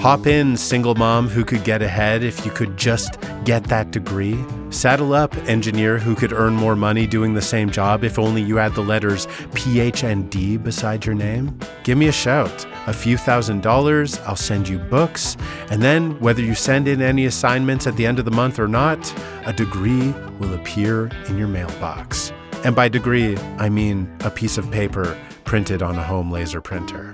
Hop 0.00 0.26
in, 0.26 0.56
single 0.56 0.94
mom 0.94 1.28
who 1.28 1.44
could 1.44 1.62
get 1.62 1.82
ahead 1.82 2.24
if 2.24 2.46
you 2.46 2.50
could 2.50 2.78
just 2.78 3.18
get 3.44 3.64
that 3.64 3.90
degree. 3.90 4.42
Saddle 4.70 5.12
up, 5.12 5.36
engineer 5.46 5.98
who 5.98 6.14
could 6.14 6.32
earn 6.32 6.54
more 6.54 6.74
money 6.74 7.06
doing 7.06 7.34
the 7.34 7.42
same 7.42 7.68
job 7.68 8.02
if 8.02 8.18
only 8.18 8.40
you 8.40 8.56
had 8.56 8.74
the 8.74 8.80
letters 8.80 9.28
PH 9.52 10.02
and 10.04 10.30
D 10.30 10.56
beside 10.56 11.04
your 11.04 11.14
name. 11.14 11.58
Give 11.84 11.98
me 11.98 12.08
a 12.08 12.12
shout. 12.12 12.66
A 12.86 12.94
few 12.94 13.18
thousand 13.18 13.62
dollars, 13.62 14.18
I'll 14.20 14.36
send 14.36 14.66
you 14.70 14.78
books, 14.78 15.36
and 15.70 15.82
then, 15.82 16.18
whether 16.18 16.40
you 16.40 16.54
send 16.54 16.88
in 16.88 17.02
any 17.02 17.26
assignments 17.26 17.86
at 17.86 17.94
the 17.96 18.06
end 18.06 18.18
of 18.18 18.24
the 18.24 18.30
month 18.30 18.58
or 18.58 18.68
not, 18.68 19.14
a 19.44 19.52
degree 19.52 20.14
will 20.38 20.54
appear 20.54 21.10
in 21.28 21.36
your 21.36 21.48
mailbox. 21.48 22.32
And 22.64 22.74
by 22.74 22.88
degree, 22.88 23.36
I 23.58 23.68
mean 23.68 24.10
a 24.20 24.30
piece 24.30 24.56
of 24.56 24.70
paper 24.70 25.14
printed 25.44 25.82
on 25.82 25.96
a 25.96 26.02
home 26.02 26.30
laser 26.30 26.62
printer. 26.62 27.12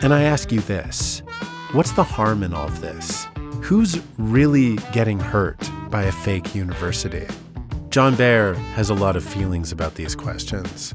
And 0.00 0.12
I 0.12 0.22
ask 0.22 0.50
you 0.50 0.60
this 0.62 1.22
what's 1.72 1.92
the 1.92 2.04
harm 2.04 2.42
in 2.42 2.54
all 2.54 2.66
of 2.66 2.80
this? 2.80 3.26
Who's 3.62 4.00
really 4.16 4.76
getting 4.92 5.20
hurt 5.20 5.68
by 5.90 6.04
a 6.04 6.12
fake 6.12 6.54
university? 6.54 7.26
John 7.90 8.14
Bear 8.14 8.54
has 8.54 8.88
a 8.88 8.94
lot 8.94 9.16
of 9.16 9.24
feelings 9.24 9.70
about 9.72 9.94
these 9.94 10.14
questions. 10.14 10.94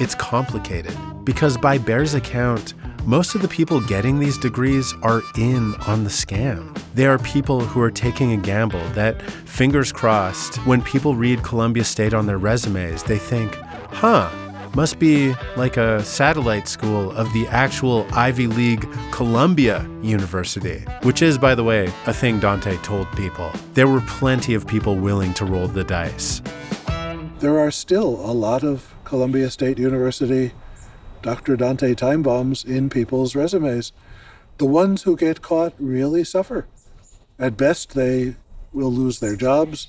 It's 0.00 0.14
complicated 0.14 0.96
because, 1.24 1.56
by 1.58 1.78
Bear's 1.78 2.14
account, 2.14 2.74
most 3.04 3.34
of 3.34 3.42
the 3.42 3.48
people 3.48 3.80
getting 3.82 4.18
these 4.18 4.38
degrees 4.38 4.94
are 5.02 5.20
in 5.36 5.74
on 5.86 6.04
the 6.04 6.10
scam. 6.10 6.74
They 6.94 7.06
are 7.06 7.18
people 7.18 7.60
who 7.60 7.80
are 7.82 7.90
taking 7.90 8.32
a 8.32 8.36
gamble 8.38 8.86
that, 8.90 9.20
fingers 9.22 9.92
crossed, 9.92 10.56
when 10.66 10.80
people 10.80 11.14
read 11.14 11.42
Columbia 11.42 11.84
State 11.84 12.14
on 12.14 12.26
their 12.26 12.38
resumes, 12.38 13.02
they 13.02 13.18
think, 13.18 13.54
huh, 13.90 14.30
must 14.74 14.98
be 14.98 15.34
like 15.56 15.76
a 15.76 16.02
satellite 16.04 16.68
school 16.68 17.10
of 17.12 17.32
the 17.32 17.46
actual 17.48 18.06
Ivy 18.12 18.46
League 18.46 18.86
Columbia 19.10 19.88
University, 20.02 20.84
which 21.02 21.22
is, 21.22 21.38
by 21.38 21.54
the 21.54 21.64
way, 21.64 21.92
a 22.06 22.12
thing 22.12 22.40
Dante 22.40 22.76
told 22.78 23.10
people. 23.16 23.50
There 23.74 23.88
were 23.88 24.02
plenty 24.02 24.54
of 24.54 24.66
people 24.66 24.96
willing 24.96 25.34
to 25.34 25.44
roll 25.44 25.68
the 25.68 25.84
dice. 25.84 26.42
There 27.38 27.58
are 27.58 27.70
still 27.70 28.08
a 28.08 28.32
lot 28.32 28.64
of 28.64 28.94
Columbia 29.04 29.50
State 29.50 29.78
University 29.78 30.52
Dr. 31.24 31.56
Dante 31.56 31.94
time 31.94 32.22
bombs 32.22 32.66
in 32.66 32.90
people's 32.90 33.34
resumes. 33.34 33.92
The 34.58 34.66
ones 34.66 35.04
who 35.04 35.16
get 35.16 35.40
caught 35.40 35.72
really 35.78 36.22
suffer. 36.22 36.66
At 37.38 37.56
best, 37.56 37.94
they 37.94 38.36
will 38.74 38.92
lose 38.92 39.20
their 39.20 39.34
jobs. 39.34 39.88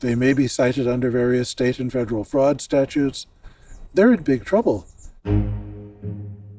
They 0.00 0.14
may 0.14 0.34
be 0.34 0.46
cited 0.46 0.86
under 0.86 1.10
various 1.10 1.48
state 1.48 1.78
and 1.78 1.90
federal 1.90 2.22
fraud 2.22 2.60
statutes. 2.60 3.26
They're 3.94 4.12
in 4.12 4.22
big 4.24 4.44
trouble. 4.44 4.86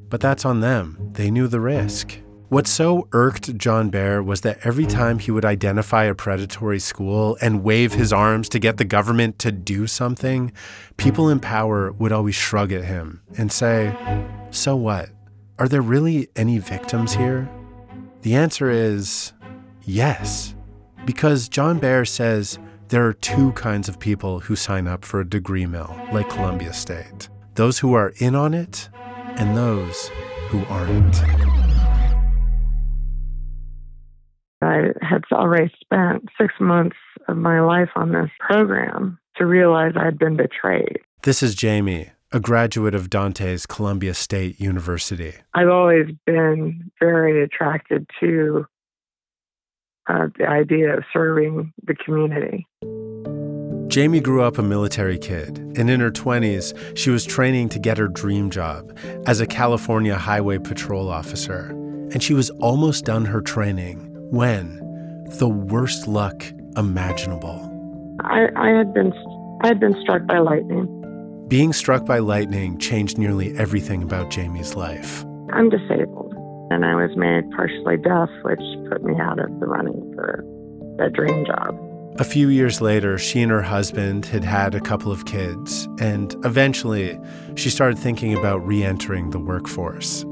But 0.10 0.22
that's 0.22 0.46
on 0.46 0.62
them. 0.62 1.12
They 1.14 1.30
knew 1.30 1.48
the 1.48 1.60
risk. 1.60 2.18
What 2.48 2.68
so 2.68 3.10
irked 3.12 3.58
John 3.58 3.90
Bear 3.90 4.24
was 4.24 4.42
that 4.42 4.60
every 4.64 4.86
time 4.86 5.20
he 5.20 5.32
would 5.32 5.44
identify 5.44 6.06
a 6.06 6.16
predatory 6.16 6.80
school 6.80 7.38
and 7.42 7.64
wave 7.64 7.94
his 7.94 8.14
arms 8.14 8.48
to 8.50 8.60
get 8.60 8.78
the 8.78 8.86
government 8.86 9.40
to 9.40 9.52
do 9.52 9.88
something, 9.88 10.54
people 10.96 11.28
in 11.30 11.42
power 11.42 11.92
would 11.92 12.14
always 12.14 12.36
shrug 12.36 12.72
at 12.72 12.86
him 12.86 13.22
and 13.38 13.52
say, 13.52 13.94
So 14.52 14.76
what? 14.76 15.10
Are 15.60 15.68
there 15.68 15.82
really 15.82 16.30
any 16.36 16.60
victims 16.60 17.16
here? 17.16 17.50
The 18.22 18.36
answer 18.36 18.70
is 18.70 19.34
yes, 19.84 20.56
because 21.04 21.50
John 21.50 21.80
Bear 21.80 22.06
says 22.06 22.60
there 22.90 23.06
are 23.06 23.14
two 23.14 23.52
kinds 23.54 23.90
of 23.90 24.00
people 24.00 24.40
who 24.40 24.56
sign 24.56 24.88
up 24.88 25.04
for 25.04 25.20
a 25.20 25.28
degree 25.28 25.66
mill 25.66 26.00
like 26.12 26.30
Columbia 26.30 26.74
State 26.74 27.30
those 27.56 27.80
who 27.80 27.94
are 27.94 28.14
in 28.18 28.36
on 28.36 28.54
it 28.54 28.90
and 29.38 29.56
those 29.58 30.12
who 30.50 30.64
aren't. 30.66 31.16
I 34.62 34.92
had 35.02 35.24
already 35.32 35.72
spent 35.80 36.30
six 36.40 36.54
months 36.60 36.98
of 37.28 37.38
my 37.38 37.62
life 37.62 37.90
on 37.96 38.12
this 38.12 38.30
program 38.40 39.18
to 39.38 39.46
realize 39.46 39.94
I'd 39.96 40.20
been 40.20 40.36
betrayed. 40.38 41.00
This 41.24 41.42
is 41.44 41.56
Jamie, 41.56 42.12
a 42.32 42.40
graduate 42.40 42.96
of 42.96 43.10
Dante's 43.10 43.66
Columbia 43.66 44.14
State 44.14 44.60
University. 44.60 45.34
I've 45.54 45.70
always 45.70 46.08
been 46.26 46.92
very 47.00 47.44
attracted 47.44 48.10
to 48.20 48.66
uh, 50.08 50.28
the 50.38 50.48
idea 50.48 50.98
of 50.98 51.04
serving 51.12 51.74
the 51.86 51.96
community. 51.96 52.68
Jamie 53.88 54.20
grew 54.20 54.42
up 54.42 54.58
a 54.58 54.64
military 54.64 55.18
kid, 55.18 55.58
and 55.78 55.90
in 55.90 56.00
her 56.00 56.12
20s, 56.12 56.98
she 56.98 57.10
was 57.10 57.24
training 57.24 57.70
to 57.70 57.80
get 57.80 57.98
her 57.98 58.08
dream 58.08 58.50
job 58.50 58.98
as 59.26 59.40
a 59.40 59.48
California 59.48 60.18
Highway 60.18 60.58
Patrol 60.58 61.08
officer. 61.10 61.70
And 62.12 62.22
she 62.22 62.34
was 62.34 62.50
almost 62.52 63.06
done 63.06 63.26
her 63.26 63.42
training 63.42 64.00
when 64.32 64.82
the 65.40 65.48
worst 65.48 66.08
luck 66.08 66.44
imaginable. 66.76 67.72
I, 68.24 68.48
I 68.56 68.70
had 68.70 68.94
been 68.94 69.14
I 69.64 69.68
had 69.68 69.80
been 69.80 70.00
struck 70.02 70.26
by 70.28 70.40
lightning. 70.40 70.92
Being 71.48 71.74
struck 71.74 72.06
by 72.06 72.20
lightning 72.20 72.78
changed 72.78 73.18
nearly 73.18 73.58
everything 73.58 74.04
about 74.04 74.30
Jamie's 74.30 74.76
life. 74.76 75.24
I'm 75.54 75.70
disabled, 75.70 76.25
and 76.72 76.86
I 76.86 76.96
was 76.96 77.16
made 77.16 77.50
partially 77.52 77.98
deaf, 77.98 78.30
which 78.44 78.60
put 78.90 79.04
me 79.04 79.14
out 79.20 79.40
of 79.40 79.60
the 79.60 79.66
running 79.66 80.14
for 80.16 80.44
a 81.00 81.10
dream 81.10 81.46
job. 81.46 81.78
A 82.18 82.24
few 82.24 82.48
years 82.48 82.80
later, 82.80 83.18
she 83.18 83.42
and 83.42 83.52
her 83.52 83.62
husband 83.62 84.26
had 84.26 84.46
had 84.46 84.74
a 84.74 84.80
couple 84.80 85.12
of 85.12 85.26
kids, 85.26 85.88
and 86.00 86.34
eventually 86.46 87.20
she 87.56 87.70
started 87.70 88.00
thinking 88.00 88.38
about 88.38 88.66
re 88.66 88.84
entering 88.84 89.32
the 89.32 89.40
workforce. 89.40 90.24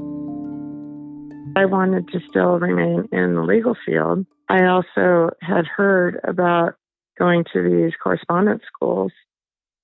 I 1.56 1.66
wanted 1.66 2.08
to 2.08 2.20
still 2.28 2.58
remain 2.58 3.06
in 3.12 3.34
the 3.34 3.42
legal 3.42 3.76
field. 3.86 4.26
I 4.48 4.64
also 4.64 5.30
had 5.40 5.66
heard 5.66 6.20
about 6.24 6.74
going 7.18 7.44
to 7.52 7.62
these 7.62 7.92
correspondence 8.02 8.62
schools, 8.74 9.12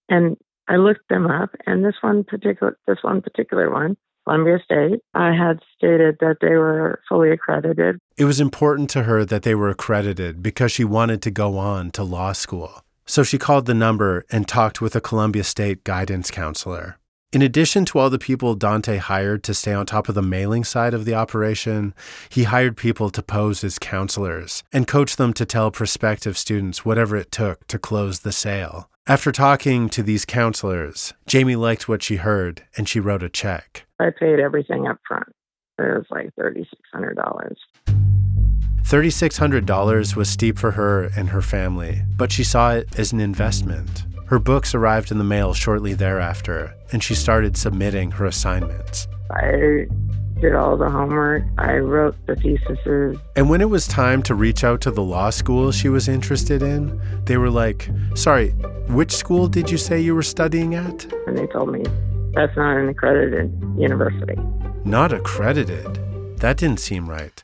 and 0.08 0.36
I 0.68 0.76
looked 0.76 1.08
them 1.10 1.26
up. 1.26 1.50
And 1.66 1.84
this 1.84 1.96
one 2.00 2.24
particular, 2.24 2.78
this 2.86 2.98
one 3.02 3.20
particular 3.20 3.70
one, 3.70 3.96
Columbia 4.30 4.60
State, 4.64 5.00
I 5.12 5.32
had 5.32 5.58
stated 5.76 6.18
that 6.20 6.36
they 6.40 6.54
were 6.54 7.00
fully 7.08 7.32
accredited. 7.32 7.98
It 8.16 8.26
was 8.26 8.40
important 8.40 8.88
to 8.90 9.02
her 9.02 9.24
that 9.24 9.42
they 9.42 9.56
were 9.56 9.70
accredited 9.70 10.40
because 10.40 10.70
she 10.70 10.84
wanted 10.84 11.20
to 11.22 11.32
go 11.32 11.58
on 11.58 11.90
to 11.92 12.04
law 12.04 12.30
school. 12.30 12.84
So 13.06 13.24
she 13.24 13.38
called 13.38 13.66
the 13.66 13.74
number 13.74 14.24
and 14.30 14.46
talked 14.46 14.80
with 14.80 14.94
a 14.94 15.00
Columbia 15.00 15.42
State 15.42 15.82
guidance 15.82 16.30
counselor. 16.30 16.96
In 17.32 17.42
addition 17.42 17.84
to 17.86 17.98
all 17.98 18.08
the 18.08 18.20
people 18.20 18.54
Dante 18.54 18.98
hired 18.98 19.42
to 19.44 19.54
stay 19.54 19.72
on 19.72 19.84
top 19.84 20.08
of 20.08 20.14
the 20.14 20.22
mailing 20.22 20.62
side 20.62 20.94
of 20.94 21.06
the 21.06 21.14
operation, 21.14 21.92
he 22.28 22.44
hired 22.44 22.76
people 22.76 23.10
to 23.10 23.24
pose 23.24 23.64
as 23.64 23.80
counselors 23.80 24.62
and 24.72 24.86
coach 24.86 25.16
them 25.16 25.32
to 25.32 25.44
tell 25.44 25.72
prospective 25.72 26.38
students 26.38 26.84
whatever 26.84 27.16
it 27.16 27.32
took 27.32 27.66
to 27.66 27.80
close 27.80 28.20
the 28.20 28.30
sale. 28.32 28.88
After 29.10 29.32
talking 29.32 29.88
to 29.88 30.04
these 30.04 30.24
counselors, 30.24 31.12
Jamie 31.26 31.56
liked 31.56 31.88
what 31.88 32.00
she 32.00 32.14
heard 32.14 32.62
and 32.76 32.88
she 32.88 33.00
wrote 33.00 33.24
a 33.24 33.28
check. 33.28 33.84
I 33.98 34.10
paid 34.10 34.38
everything 34.38 34.86
up 34.86 34.98
front. 35.04 35.26
It 35.80 35.82
was 35.82 36.06
like 36.12 36.30
$3,600. 36.38 37.56
$3,600 38.84 40.14
was 40.14 40.30
steep 40.30 40.56
for 40.56 40.70
her 40.70 41.10
and 41.16 41.30
her 41.30 41.42
family, 41.42 42.02
but 42.16 42.30
she 42.30 42.44
saw 42.44 42.74
it 42.74 42.86
as 43.00 43.12
an 43.12 43.18
investment. 43.18 44.04
Her 44.26 44.38
books 44.38 44.76
arrived 44.76 45.10
in 45.10 45.18
the 45.18 45.24
mail 45.24 45.54
shortly 45.54 45.92
thereafter, 45.94 46.72
and 46.92 47.02
she 47.02 47.16
started 47.16 47.56
submitting 47.56 48.12
her 48.12 48.26
assignments. 48.26 49.08
I 49.32 49.88
did 50.40 50.54
all 50.54 50.76
the 50.76 50.88
homework. 50.88 51.42
I 51.58 51.76
wrote 51.76 52.16
the 52.26 52.36
theses. 52.36 53.18
And 53.36 53.50
when 53.50 53.60
it 53.60 53.68
was 53.68 53.86
time 53.86 54.22
to 54.24 54.34
reach 54.34 54.64
out 54.64 54.80
to 54.82 54.90
the 54.90 55.02
law 55.02 55.30
school 55.30 55.72
she 55.72 55.88
was 55.88 56.08
interested 56.08 56.62
in, 56.62 57.00
they 57.24 57.36
were 57.36 57.50
like, 57.50 57.90
Sorry, 58.14 58.50
which 58.88 59.12
school 59.12 59.48
did 59.48 59.70
you 59.70 59.78
say 59.78 60.00
you 60.00 60.14
were 60.14 60.22
studying 60.22 60.74
at? 60.74 61.04
And 61.26 61.36
they 61.36 61.46
told 61.46 61.72
me 61.72 61.82
that's 62.34 62.56
not 62.56 62.76
an 62.76 62.88
accredited 62.88 63.52
university. 63.76 64.36
Not 64.84 65.12
accredited? 65.12 66.38
That 66.38 66.56
didn't 66.56 66.80
seem 66.80 67.08
right. 67.08 67.42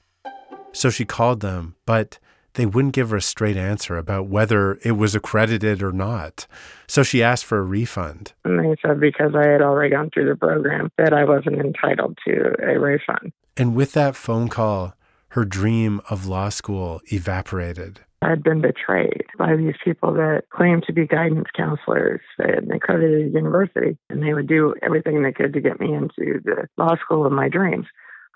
So 0.72 0.90
she 0.90 1.04
called 1.04 1.40
them, 1.40 1.74
but 1.86 2.18
they 2.56 2.66
wouldn't 2.66 2.94
give 2.94 3.10
her 3.10 3.16
a 3.16 3.22
straight 3.22 3.56
answer 3.56 3.96
about 3.96 4.26
whether 4.26 4.78
it 4.82 4.92
was 4.92 5.14
accredited 5.14 5.82
or 5.82 5.92
not. 5.92 6.46
So 6.86 7.02
she 7.02 7.22
asked 7.22 7.44
for 7.44 7.58
a 7.58 7.62
refund. 7.62 8.32
And 8.44 8.58
they 8.58 8.76
said 8.82 9.00
because 9.00 9.34
I 9.34 9.48
had 9.48 9.62
already 9.62 9.94
gone 9.94 10.10
through 10.12 10.28
the 10.28 10.36
program 10.36 10.90
that 10.98 11.12
I 11.12 11.24
wasn't 11.24 11.58
entitled 11.58 12.18
to 12.26 12.54
a 12.62 12.78
refund. 12.78 13.32
And 13.56 13.74
with 13.74 13.92
that 13.92 14.16
phone 14.16 14.48
call, 14.48 14.94
her 15.28 15.44
dream 15.44 16.00
of 16.10 16.26
law 16.26 16.48
school 16.48 17.00
evaporated. 17.12 18.00
I 18.22 18.30
had 18.30 18.42
been 18.42 18.62
betrayed 18.62 19.26
by 19.38 19.54
these 19.54 19.74
people 19.84 20.14
that 20.14 20.44
claimed 20.50 20.84
to 20.86 20.92
be 20.92 21.06
guidance 21.06 21.48
counselors 21.54 22.22
at 22.40 22.62
an 22.62 22.72
accredited 22.72 23.34
university, 23.34 23.98
and 24.08 24.22
they 24.22 24.32
would 24.32 24.48
do 24.48 24.74
everything 24.82 25.22
they 25.22 25.32
could 25.32 25.52
to 25.52 25.60
get 25.60 25.78
me 25.78 25.92
into 25.92 26.40
the 26.42 26.66
law 26.78 26.96
school 26.96 27.26
of 27.26 27.32
my 27.32 27.48
dreams. 27.48 27.86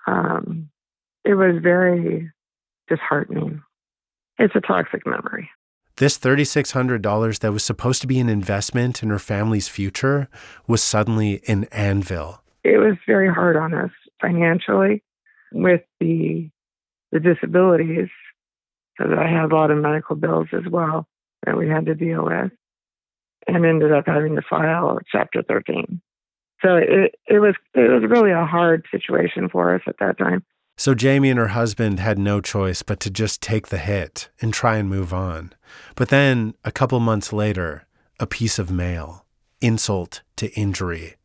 Um, 0.05 0.69
it 1.25 1.33
was 1.33 1.55
very 1.61 2.31
disheartening. 2.87 3.63
It's 4.41 4.55
a 4.55 4.61
toxic 4.61 5.05
memory. 5.05 5.51
This 5.97 6.17
$3,600 6.17 7.39
that 7.39 7.53
was 7.53 7.63
supposed 7.63 8.01
to 8.01 8.07
be 8.07 8.19
an 8.19 8.27
investment 8.27 9.03
in 9.03 9.09
her 9.09 9.19
family's 9.19 9.67
future 9.67 10.29
was 10.67 10.81
suddenly 10.81 11.43
an 11.47 11.65
anvil. 11.65 12.41
It 12.63 12.79
was 12.79 12.97
very 13.05 13.31
hard 13.31 13.55
on 13.55 13.75
us 13.75 13.91
financially 14.19 15.03
with 15.51 15.81
the 15.99 16.49
the 17.11 17.19
disabilities 17.19 18.07
because 18.97 19.13
I 19.15 19.27
had 19.27 19.51
a 19.51 19.55
lot 19.55 19.69
of 19.69 19.77
medical 19.77 20.15
bills 20.15 20.47
as 20.53 20.63
well 20.71 21.07
that 21.45 21.57
we 21.57 21.67
had 21.67 21.85
to 21.87 21.93
deal 21.93 22.23
with 22.23 22.51
and 23.47 23.65
ended 23.65 23.91
up 23.91 24.05
having 24.07 24.35
to 24.37 24.41
file 24.49 24.97
chapter 25.11 25.43
13. 25.43 26.01
So 26.63 26.77
it, 26.77 27.15
it 27.27 27.39
was 27.39 27.55
it 27.75 27.91
was 27.91 28.09
really 28.09 28.31
a 28.31 28.45
hard 28.45 28.85
situation 28.89 29.49
for 29.49 29.75
us 29.75 29.81
at 29.85 29.97
that 29.99 30.17
time. 30.17 30.43
So 30.81 30.95
Jamie 30.95 31.29
and 31.29 31.37
her 31.37 31.49
husband 31.49 31.99
had 31.99 32.17
no 32.17 32.41
choice 32.41 32.81
but 32.81 32.99
to 33.01 33.11
just 33.11 33.39
take 33.39 33.67
the 33.67 33.77
hit 33.77 34.29
and 34.41 34.51
try 34.51 34.77
and 34.77 34.89
move 34.89 35.13
on. 35.13 35.53
But 35.95 36.09
then, 36.09 36.55
a 36.65 36.71
couple 36.71 36.99
months 36.99 37.31
later, 37.31 37.85
a 38.19 38.25
piece 38.25 38.57
of 38.57 38.71
mail, 38.71 39.27
insult 39.61 40.23
to 40.37 40.51
injury, 40.59 41.17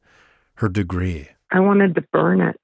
her 0.57 0.69
degree. 0.69 1.31
I 1.51 1.61
wanted 1.61 1.95
to 1.95 2.03
burn 2.13 2.43
it. 2.43 2.61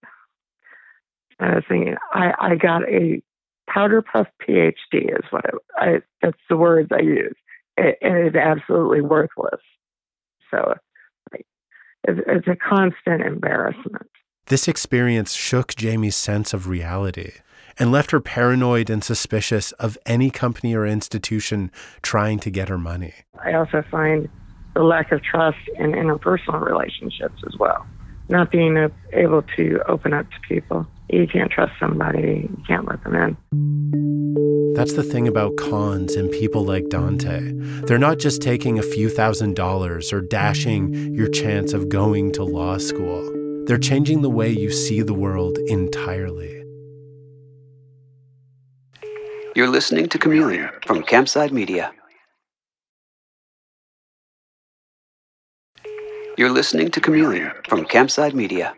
Uh, 1.40 1.44
I 1.44 1.54
was 1.54 1.64
thinking, 1.66 1.96
I, 2.12 2.32
I 2.38 2.56
got 2.56 2.82
a 2.82 3.22
powder 3.70 4.02
puff 4.02 4.26
PhD 4.46 4.74
is 4.92 5.24
what 5.30 5.46
it, 5.46 5.54
I, 5.74 6.02
that's 6.20 6.36
the 6.50 6.58
words 6.58 6.90
I 6.92 7.00
use. 7.00 7.36
It, 7.78 7.96
it's 8.02 8.36
absolutely 8.36 9.00
worthless. 9.00 9.62
So 10.50 10.74
it's, 11.32 12.20
it's 12.26 12.48
a 12.48 12.56
constant 12.56 13.22
embarrassment. 13.22 14.10
This 14.46 14.68
experience 14.68 15.32
shook 15.34 15.74
Jamie's 15.76 16.16
sense 16.16 16.52
of 16.52 16.68
reality 16.68 17.32
and 17.78 17.92
left 17.92 18.10
her 18.10 18.20
paranoid 18.20 18.90
and 18.90 19.02
suspicious 19.02 19.72
of 19.72 19.96
any 20.04 20.30
company 20.30 20.74
or 20.74 20.84
institution 20.84 21.70
trying 22.02 22.38
to 22.40 22.50
get 22.50 22.68
her 22.68 22.78
money. 22.78 23.14
I 23.42 23.54
also 23.54 23.82
find 23.90 24.28
the 24.74 24.82
lack 24.82 25.12
of 25.12 25.22
trust 25.22 25.58
in 25.78 25.92
interpersonal 25.92 26.60
relationships 26.60 27.40
as 27.46 27.56
well. 27.58 27.86
Not 28.28 28.50
being 28.50 28.90
able 29.12 29.42
to 29.56 29.80
open 29.88 30.12
up 30.12 30.26
to 30.30 30.36
people. 30.48 30.86
You 31.10 31.26
can't 31.26 31.50
trust 31.50 31.72
somebody, 31.78 32.48
you 32.50 32.64
can't 32.66 32.86
let 32.86 33.02
them 33.04 33.14
in. 33.14 34.74
That's 34.74 34.94
the 34.94 35.02
thing 35.02 35.28
about 35.28 35.56
cons 35.56 36.14
and 36.14 36.30
people 36.30 36.64
like 36.64 36.88
Dante. 36.88 37.52
They're 37.86 37.98
not 37.98 38.18
just 38.18 38.40
taking 38.40 38.78
a 38.78 38.82
few 38.82 39.08
thousand 39.08 39.54
dollars 39.54 40.12
or 40.12 40.20
dashing 40.20 41.14
your 41.14 41.28
chance 41.28 41.72
of 41.72 41.88
going 41.88 42.32
to 42.32 42.44
law 42.44 42.78
school. 42.78 43.41
They're 43.66 43.78
changing 43.78 44.22
the 44.22 44.30
way 44.30 44.50
you 44.50 44.70
see 44.70 45.02
the 45.02 45.14
world 45.14 45.56
entirely. 45.68 46.64
You're 49.54 49.68
listening 49.68 50.08
to 50.08 50.18
Chameleon 50.18 50.70
from 50.84 51.02
Campside 51.04 51.52
Media. 51.52 51.92
You're 56.36 56.50
listening 56.50 56.90
to 56.90 57.00
Chameleon 57.00 57.52
from 57.68 57.84
Campside 57.84 58.34
Media. 58.34 58.74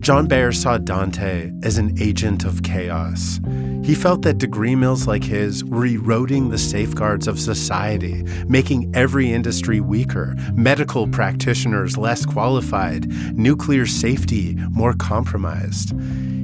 John 0.00 0.26
Bear 0.26 0.50
saw 0.50 0.78
Dante 0.78 1.52
as 1.62 1.76
an 1.76 1.94
agent 2.00 2.44
of 2.44 2.62
chaos. 2.62 3.38
He 3.84 3.94
felt 3.94 4.22
that 4.22 4.38
degree 4.38 4.74
mills 4.74 5.06
like 5.06 5.22
his 5.22 5.62
were 5.62 5.84
eroding 5.84 6.48
the 6.48 6.56
safeguards 6.56 7.28
of 7.28 7.38
society, 7.38 8.24
making 8.48 8.90
every 8.96 9.30
industry 9.30 9.78
weaker, 9.78 10.36
medical 10.54 11.06
practitioners 11.06 11.98
less 11.98 12.24
qualified, 12.24 13.08
nuclear 13.36 13.84
safety 13.84 14.54
more 14.70 14.94
compromised. 14.94 15.92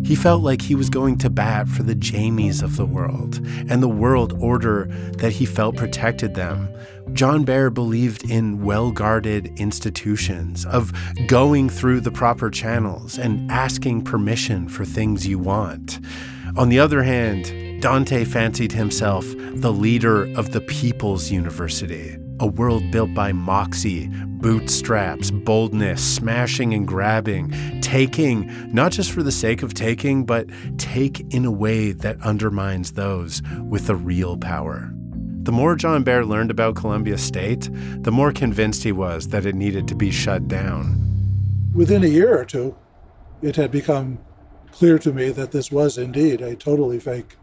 He 0.05 0.14
felt 0.14 0.42
like 0.42 0.61
he 0.61 0.75
was 0.75 0.90
going 0.90 1.16
to 1.19 1.31
bat 1.31 1.66
for 1.66 1.83
the 1.83 1.97
Jamies 1.97 2.62
of 2.62 2.77
the 2.77 2.87
world 2.87 3.37
and 3.71 3.83
the 3.83 3.88
world 3.88 4.35
order 4.38 4.85
that 5.19 5.33
he 5.33 5.47
felt 5.47 5.77
protected 5.77 6.35
them. 6.35 6.69
John 7.16 7.44
Bear 7.44 7.70
believed 7.70 8.31
in 8.31 8.62
well 8.62 8.92
guarded 8.92 9.59
institutions, 9.59 10.66
of 10.66 10.92
going 11.26 11.70
through 11.70 12.00
the 12.00 12.11
proper 12.11 12.50
channels 12.50 13.16
and 13.16 13.50
asking 13.50 14.05
permission 14.05 14.68
for 14.68 14.85
things 14.85 15.26
you 15.26 15.38
want. 15.38 15.98
On 16.59 16.68
the 16.68 16.79
other 16.79 17.02
hand, 17.02 17.81
Dante 17.81 18.26
fancied 18.26 18.72
himself 18.72 19.24
the 19.29 19.72
leader 19.72 20.24
of 20.37 20.52
the 20.52 20.61
People's 20.61 21.31
University, 21.31 22.18
a 22.38 22.46
world 22.46 22.90
built 22.90 23.14
by 23.14 23.33
moxie, 23.33 24.09
bootstraps, 24.09 25.31
boldness, 25.31 26.05
smashing 26.05 26.74
and 26.74 26.87
grabbing, 26.87 27.81
taking, 27.81 28.52
not 28.74 28.92
just 28.92 29.11
for 29.11 29.22
the 29.22 29.33
sake 29.33 29.62
of 29.62 29.72
taking, 29.72 30.26
but 30.26 30.46
take 30.76 31.20
in 31.33 31.46
a 31.46 31.50
way 31.50 31.92
that 31.92 32.20
undermines 32.20 32.92
those 32.92 33.40
with 33.70 33.87
the 33.87 33.96
real 33.96 34.37
power. 34.37 34.92
The 35.46 35.52
more 35.52 35.76
John 35.76 36.02
Bear 36.02 36.24
learned 36.24 36.50
about 36.50 36.74
Columbia 36.74 37.16
State, 37.16 37.70
the 38.02 38.11
more 38.11 38.32
convinced 38.32 38.82
he 38.82 38.90
was 38.90 39.28
that 39.28 39.46
it 39.46 39.54
needed 39.54 39.87
to 39.87 39.94
be 39.94 40.11
shut 40.11 40.48
down. 40.48 41.00
Within 41.72 42.02
a 42.02 42.09
year 42.09 42.37
or 42.37 42.44
two, 42.44 42.74
it 43.42 43.54
had 43.54 43.70
become 43.70 44.18
clear 44.72 44.98
to 44.98 45.12
me 45.12 45.30
that 45.30 45.52
this 45.52 45.70
was 45.70 45.98
indeed 45.98 46.40
a 46.40 46.56
totally 46.56 46.98
fake, 46.98 47.37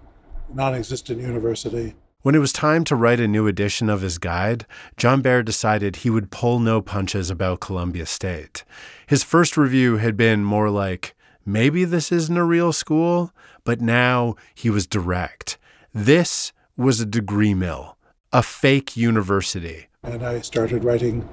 non 0.53 0.75
existent 0.75 1.21
university. 1.21 1.95
When 2.23 2.35
it 2.35 2.39
was 2.39 2.51
time 2.51 2.83
to 2.85 2.95
write 2.97 3.21
a 3.21 3.27
new 3.27 3.47
edition 3.47 3.89
of 3.89 4.01
his 4.01 4.17
guide, 4.17 4.65
John 4.97 5.21
Bear 5.21 5.41
decided 5.41 5.95
he 5.95 6.09
would 6.09 6.29
pull 6.29 6.59
no 6.59 6.81
punches 6.81 7.29
about 7.29 7.61
Columbia 7.61 8.05
State. 8.05 8.65
His 9.07 9.23
first 9.23 9.55
review 9.55 9.95
had 9.95 10.17
been 10.17 10.43
more 10.43 10.69
like, 10.69 11.15
maybe 11.45 11.85
this 11.85 12.11
isn't 12.11 12.37
a 12.37 12.43
real 12.43 12.73
school, 12.73 13.31
but 13.63 13.79
now 13.79 14.35
he 14.53 14.69
was 14.69 14.87
direct. 14.87 15.57
This 15.93 16.51
was 16.75 16.99
a 16.99 17.05
degree 17.05 17.53
mill, 17.53 17.97
a 18.31 18.41
fake 18.41 18.97
university. 18.97 19.87
And 20.03 20.23
I 20.23 20.41
started 20.41 20.83
writing 20.83 21.27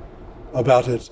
about 0.52 0.86
it 0.88 1.10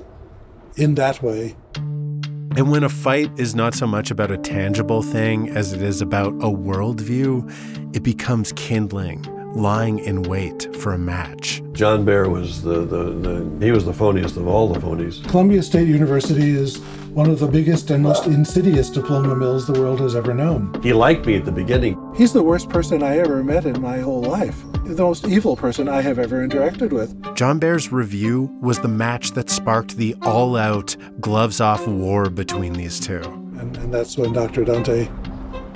in 0.77 0.95
that 0.97 1.23
way. 1.23 1.57
And 1.77 2.71
when 2.71 2.83
a 2.83 2.88
fight 2.88 3.31
is 3.38 3.55
not 3.55 3.75
so 3.75 3.87
much 3.87 4.11
about 4.11 4.31
a 4.31 4.37
tangible 4.37 5.03
thing 5.03 5.49
as 5.51 5.73
it 5.73 5.81
is 5.81 6.01
about 6.01 6.33
a 6.35 6.51
worldview, 6.51 7.97
it 7.97 8.03
becomes 8.03 8.53
kindling, 8.53 9.25
lying 9.55 9.99
in 10.01 10.23
wait 10.23 10.75
for 10.77 10.93
a 10.93 10.99
match. 10.99 11.63
John 11.73 12.05
Bear 12.05 12.29
was 12.29 12.63
the, 12.63 12.81
the, 12.85 13.05
the 13.05 13.65
he 13.65 13.71
was 13.73 13.85
the 13.85 13.93
phoniest 13.93 14.37
of 14.37 14.47
all 14.47 14.73
the 14.73 14.81
phonies. 14.81 15.27
Columbia 15.29 15.63
State 15.63 15.89
University 15.89 16.51
is 16.51 16.79
one 17.19 17.31
of 17.31 17.39
the 17.39 17.47
biggest 17.47 17.91
and 17.91 18.03
most 18.03 18.27
insidious 18.27 18.91
diploma 18.91 19.35
mills 19.35 19.67
the 19.67 19.73
world 19.73 20.01
has 20.01 20.15
ever 20.15 20.35
known. 20.35 20.79
He 20.83 20.93
liked 20.93 21.27
me 21.27 21.37
at 21.37 21.45
the 21.45 21.53
beginning. 21.53 21.99
He's 22.17 22.33
the 22.33 22.43
worst 22.43 22.69
person 22.69 23.03
I 23.03 23.19
ever 23.19 23.43
met 23.43 23.65
in 23.65 23.81
my 23.81 23.99
whole 23.99 24.23
life. 24.23 24.63
The 24.85 25.03
most 25.03 25.27
evil 25.27 25.57
person 25.57 25.89
I 25.89 26.01
have 26.01 26.19
ever 26.19 26.47
interacted 26.47 26.93
with. 26.93 27.37
John 27.37 27.59
Bear's 27.59 27.91
review 27.91 28.57
was 28.61 28.79
the 28.79 28.89
match 28.89 29.33
that 29.33 29.51
sparked 29.51 29.97
the 29.97 30.15
all 30.23 30.57
out, 30.57 30.97
gloves 31.21 31.61
off 31.61 31.87
war 31.87 32.31
between 32.31 32.73
these 32.73 33.01
two. 33.01 33.21
And, 33.59 33.77
and 33.77 33.93
that's 33.93 34.17
when 34.17 34.33
Dr. 34.33 34.65
Dante 34.65 35.09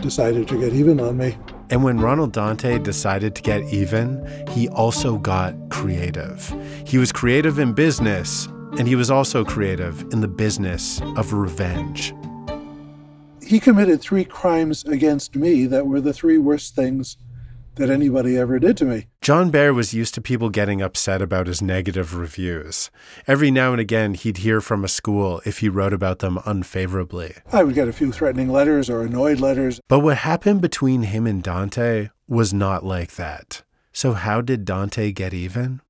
decided 0.01 0.49
to 0.49 0.61
get 0.61 0.73
even 0.73 1.01
on 1.01 1.17
me. 1.17 1.37
And 1.73 1.83
when 1.83 1.99
Ronald 1.99 2.33
Dante 2.33 2.79
decided 2.79 3.35
to 3.35 3.41
get 3.41 3.63
even, 3.73 4.45
he 4.51 4.69
also 4.69 5.17
got 5.17 5.55
creative. 5.71 6.55
He 6.87 6.99
was 6.99 7.13
creative 7.13 7.59
in 7.59 7.73
business, 7.73 8.45
and 8.79 8.87
he 8.87 8.95
was 8.95 9.11
also 9.11 9.43
creative 9.43 10.03
in 10.13 10.21
the 10.21 10.29
business 10.29 11.01
of 11.17 11.33
revenge. 11.33 12.13
He 13.43 13.59
committed 13.59 14.03
three 14.03 14.27
crimes 14.27 14.85
against 14.85 15.35
me 15.35 15.65
that 15.65 15.87
were 15.87 16.03
the 16.03 16.13
three 16.13 16.37
worst 16.37 16.75
things 16.75 17.17
that 17.77 17.91
anybody 17.91 18.37
ever 18.37 18.59
did 18.59 18.77
to 18.79 18.85
me. 18.85 19.07
John 19.21 19.51
Bear 19.51 19.73
was 19.73 19.95
used 19.95 20.15
to 20.15 20.21
people 20.21 20.51
getting 20.51 20.83
upset 20.83 21.23
about 21.23 21.47
his 21.47 21.63
negative 21.63 22.15
reviews. 22.15 22.91
Every 23.27 23.51
now 23.51 23.73
and 23.73 23.81
again, 23.81 24.15
he'd 24.15 24.39
hear 24.39 24.61
from 24.61 24.85
a 24.85 24.89
school 24.89 25.41
if 25.47 25.59
he 25.59 25.69
wrote 25.69 25.93
about 25.93 26.19
them 26.19 26.39
unfavorably. 26.45 27.35
I 27.53 27.63
would 27.63 27.75
get 27.75 27.89
a 27.89 27.93
few 27.93 28.13
threatening 28.13 28.49
letters 28.49 28.91
or 28.91 29.03
annoyed 29.03 29.41
letters. 29.41 29.81
But 29.89 30.01
what 30.01 30.19
happened 30.19 30.61
between 30.61 31.03
him 31.03 31.27
and 31.27 31.43
Dante 31.43 32.11
was 32.29 32.53
not 32.53 32.85
like 32.85 33.17
that. 33.17 33.63
So, 33.93 34.13
how 34.15 34.41
did 34.41 34.65
Dante 34.65 35.13
get 35.13 35.35
even? 35.35 35.81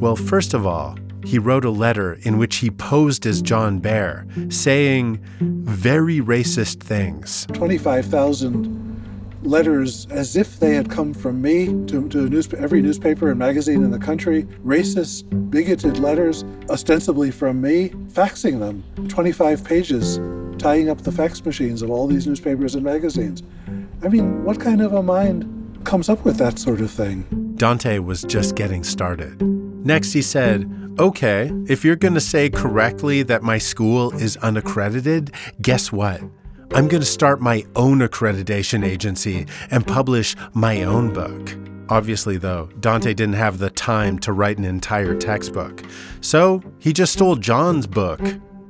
Well, 0.00 0.16
first 0.16 0.54
of 0.54 0.66
all, 0.66 0.96
he 1.24 1.38
wrote 1.38 1.64
a 1.64 1.70
letter 1.70 2.18
in 2.22 2.38
which 2.38 2.56
he 2.56 2.70
posed 2.70 3.26
as 3.26 3.42
John 3.42 3.78
Bear, 3.80 4.26
saying 4.48 5.20
very 5.40 6.20
racist 6.20 6.80
things. 6.80 7.46
25,000 7.52 8.85
letters 9.46 10.06
as 10.10 10.36
if 10.36 10.58
they 10.60 10.74
had 10.74 10.90
come 10.90 11.14
from 11.14 11.40
me 11.40 11.66
to, 11.86 12.08
to 12.08 12.28
news, 12.28 12.52
every 12.54 12.82
newspaper 12.82 13.30
and 13.30 13.38
magazine 13.38 13.82
in 13.82 13.90
the 13.90 13.98
country, 13.98 14.44
racist, 14.64 15.50
bigoted 15.50 15.98
letters, 15.98 16.44
ostensibly 16.68 17.30
from 17.30 17.60
me, 17.60 17.90
faxing 18.08 18.58
them, 18.58 18.84
25 19.08 19.64
pages, 19.64 20.18
tying 20.58 20.88
up 20.88 21.02
the 21.02 21.12
fax 21.12 21.44
machines 21.44 21.82
of 21.82 21.90
all 21.90 22.06
these 22.06 22.26
newspapers 22.26 22.74
and 22.74 22.84
magazines. 22.84 23.42
I 24.02 24.08
mean, 24.08 24.44
what 24.44 24.60
kind 24.60 24.80
of 24.80 24.92
a 24.92 25.02
mind 25.02 25.80
comes 25.84 26.08
up 26.08 26.24
with 26.24 26.36
that 26.38 26.58
sort 26.58 26.80
of 26.80 26.90
thing? 26.90 27.54
Dante 27.56 27.98
was 27.98 28.22
just 28.22 28.56
getting 28.56 28.84
started. 28.84 29.40
Next, 29.40 30.12
he 30.12 30.22
said, 30.22 30.70
Okay, 30.98 31.52
if 31.68 31.84
you're 31.84 31.96
going 31.96 32.14
to 32.14 32.20
say 32.20 32.48
correctly 32.48 33.22
that 33.24 33.42
my 33.42 33.58
school 33.58 34.12
is 34.14 34.38
unaccredited, 34.38 35.30
guess 35.60 35.92
what? 35.92 36.22
I'm 36.72 36.88
going 36.88 37.00
to 37.00 37.06
start 37.06 37.40
my 37.40 37.64
own 37.74 38.00
accreditation 38.00 38.84
agency 38.84 39.46
and 39.70 39.86
publish 39.86 40.34
my 40.52 40.82
own 40.82 41.12
book. 41.12 41.56
Obviously, 41.88 42.36
though, 42.36 42.68
Dante 42.80 43.14
didn't 43.14 43.36
have 43.36 43.58
the 43.58 43.70
time 43.70 44.18
to 44.20 44.32
write 44.32 44.58
an 44.58 44.64
entire 44.64 45.14
textbook. 45.14 45.82
So 46.20 46.62
he 46.78 46.92
just 46.92 47.12
stole 47.12 47.36
John's 47.36 47.86
book, 47.86 48.20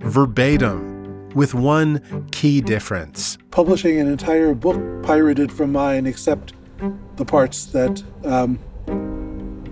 verbatim, 0.01 1.31
with 1.35 1.55
one 1.55 2.29
key 2.31 2.61
difference. 2.61 3.39
Publishing 3.51 3.99
an 3.99 4.09
entire 4.09 4.55
book 4.55 5.03
pirated 5.03 5.51
from 5.51 5.73
mine, 5.73 6.07
except 6.07 6.53
the 7.17 7.25
parts 7.25 7.67
that 7.67 8.03
um, 8.25 8.59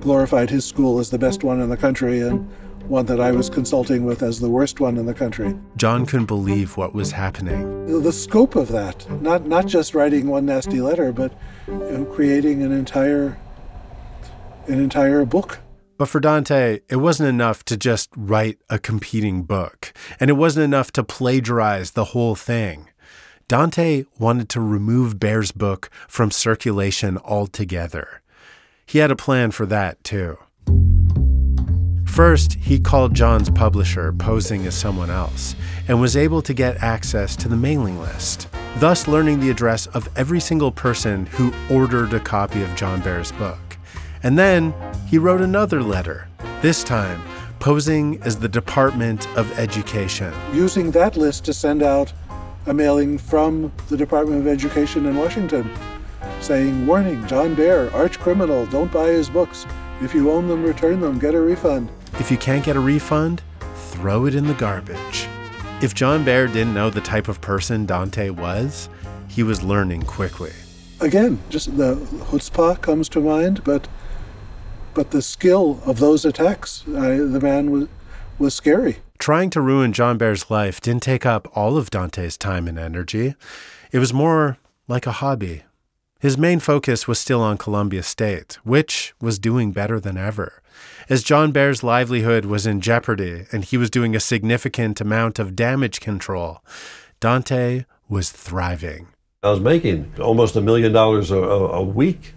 glorified 0.00 0.48
his 0.50 0.64
school 0.64 0.98
as 0.98 1.10
the 1.10 1.18
best 1.18 1.44
one 1.44 1.60
in 1.60 1.68
the 1.68 1.76
country 1.76 2.20
and 2.20 2.50
one 2.88 3.06
that 3.06 3.20
I 3.20 3.32
was 3.32 3.48
consulting 3.50 4.04
with 4.04 4.22
as 4.22 4.40
the 4.40 4.48
worst 4.48 4.80
one 4.80 4.96
in 4.96 5.06
the 5.06 5.14
country. 5.14 5.54
John 5.76 6.06
couldn't 6.06 6.26
believe 6.26 6.76
what 6.76 6.94
was 6.94 7.12
happening. 7.12 8.02
The 8.02 8.12
scope 8.12 8.56
of 8.56 8.68
that, 8.68 9.10
not 9.22 9.46
not 9.46 9.66
just 9.66 9.94
writing 9.94 10.28
one 10.28 10.46
nasty 10.46 10.80
letter, 10.80 11.12
but 11.12 11.32
you 11.68 11.74
know, 11.74 12.04
creating 12.04 12.62
an 12.62 12.72
entire 12.72 13.38
an 14.66 14.80
entire 14.80 15.24
book. 15.24 15.60
But 15.96 16.08
for 16.08 16.20
Dante, 16.20 16.80
it 16.88 16.96
wasn't 16.96 17.28
enough 17.28 17.64
to 17.66 17.76
just 17.76 18.10
write 18.16 18.58
a 18.68 18.78
competing 18.78 19.42
book, 19.42 19.92
and 20.18 20.28
it 20.28 20.34
wasn't 20.34 20.64
enough 20.64 20.90
to 20.92 21.04
plagiarize 21.04 21.92
the 21.92 22.06
whole 22.06 22.34
thing. 22.34 22.88
Dante 23.46 24.04
wanted 24.18 24.48
to 24.50 24.60
remove 24.60 25.20
Bear's 25.20 25.52
book 25.52 25.90
from 26.08 26.30
circulation 26.30 27.18
altogether. 27.18 28.22
He 28.86 28.98
had 28.98 29.10
a 29.10 29.16
plan 29.16 29.50
for 29.50 29.66
that, 29.66 30.02
too. 30.02 30.38
First, 32.14 32.54
he 32.60 32.78
called 32.78 33.12
John's 33.12 33.50
publisher, 33.50 34.12
posing 34.12 34.66
as 34.66 34.76
someone 34.76 35.10
else, 35.10 35.56
and 35.88 36.00
was 36.00 36.16
able 36.16 36.42
to 36.42 36.54
get 36.54 36.80
access 36.80 37.34
to 37.34 37.48
the 37.48 37.56
mailing 37.56 38.00
list, 38.00 38.46
thus 38.76 39.08
learning 39.08 39.40
the 39.40 39.50
address 39.50 39.88
of 39.88 40.08
every 40.14 40.38
single 40.38 40.70
person 40.70 41.26
who 41.26 41.52
ordered 41.68 42.14
a 42.14 42.20
copy 42.20 42.62
of 42.62 42.72
John 42.76 43.00
Bear's 43.00 43.32
book. 43.32 43.58
And 44.22 44.38
then 44.38 44.72
he 45.08 45.18
wrote 45.18 45.40
another 45.40 45.82
letter, 45.82 46.28
this 46.62 46.84
time 46.84 47.20
posing 47.58 48.22
as 48.22 48.38
the 48.38 48.48
Department 48.48 49.26
of 49.36 49.50
Education. 49.58 50.32
Using 50.52 50.92
that 50.92 51.16
list 51.16 51.44
to 51.46 51.52
send 51.52 51.82
out 51.82 52.12
a 52.66 52.72
mailing 52.72 53.18
from 53.18 53.72
the 53.88 53.96
Department 53.96 54.40
of 54.40 54.46
Education 54.46 55.06
in 55.06 55.16
Washington 55.16 55.68
saying, 56.40 56.86
Warning, 56.86 57.26
John 57.26 57.56
Bear, 57.56 57.92
arch 57.92 58.20
criminal, 58.20 58.66
don't 58.66 58.92
buy 58.92 59.08
his 59.08 59.28
books. 59.28 59.66
If 60.00 60.14
you 60.14 60.30
own 60.30 60.46
them, 60.46 60.62
return 60.62 61.00
them, 61.00 61.18
get 61.18 61.34
a 61.34 61.40
refund. 61.40 61.90
If 62.20 62.30
you 62.30 62.36
can't 62.36 62.64
get 62.64 62.76
a 62.76 62.80
refund, 62.80 63.42
throw 63.74 64.26
it 64.26 64.34
in 64.34 64.46
the 64.46 64.54
garbage. 64.54 65.28
If 65.82 65.94
John 65.94 66.24
Bear 66.24 66.46
didn't 66.46 66.72
know 66.72 66.88
the 66.88 67.00
type 67.00 67.28
of 67.28 67.40
person 67.40 67.86
Dante 67.86 68.30
was, 68.30 68.88
he 69.28 69.42
was 69.42 69.64
learning 69.64 70.02
quickly. 70.02 70.52
Again, 71.00 71.40
just 71.50 71.76
the 71.76 71.96
chutzpah 72.30 72.80
comes 72.80 73.08
to 73.10 73.20
mind, 73.20 73.64
but 73.64 73.88
but 74.94 75.10
the 75.10 75.20
skill 75.20 75.80
of 75.84 75.98
those 75.98 76.24
attacks, 76.24 76.84
I, 76.86 77.16
the 77.16 77.40
man 77.42 77.72
was 77.72 77.88
was 78.38 78.54
scary. 78.54 78.98
Trying 79.18 79.50
to 79.50 79.60
ruin 79.60 79.92
John 79.92 80.16
Bear's 80.16 80.50
life 80.50 80.80
didn't 80.80 81.02
take 81.02 81.26
up 81.26 81.48
all 81.56 81.76
of 81.76 81.90
Dante's 81.90 82.36
time 82.36 82.68
and 82.68 82.78
energy. 82.78 83.34
It 83.90 83.98
was 83.98 84.12
more 84.12 84.58
like 84.86 85.06
a 85.06 85.12
hobby. 85.12 85.64
His 86.20 86.38
main 86.38 86.60
focus 86.60 87.08
was 87.08 87.18
still 87.18 87.42
on 87.42 87.58
Columbia 87.58 88.02
State, 88.02 88.58
which 88.64 89.14
was 89.20 89.38
doing 89.38 89.72
better 89.72 89.98
than 89.98 90.16
ever. 90.16 90.62
As 91.08 91.22
John 91.22 91.52
Bear's 91.52 91.82
livelihood 91.82 92.46
was 92.46 92.66
in 92.66 92.80
jeopardy 92.80 93.46
and 93.52 93.62
he 93.62 93.76
was 93.76 93.90
doing 93.90 94.16
a 94.16 94.20
significant 94.20 95.00
amount 95.02 95.38
of 95.38 95.54
damage 95.54 96.00
control, 96.00 96.64
Dante 97.20 97.84
was 98.08 98.30
thriving. 98.30 99.08
I 99.42 99.50
was 99.50 99.60
making 99.60 100.14
almost 100.18 100.56
a 100.56 100.62
million 100.62 100.92
dollars 100.92 101.30
a, 101.30 101.36
a 101.36 101.82
week 101.82 102.34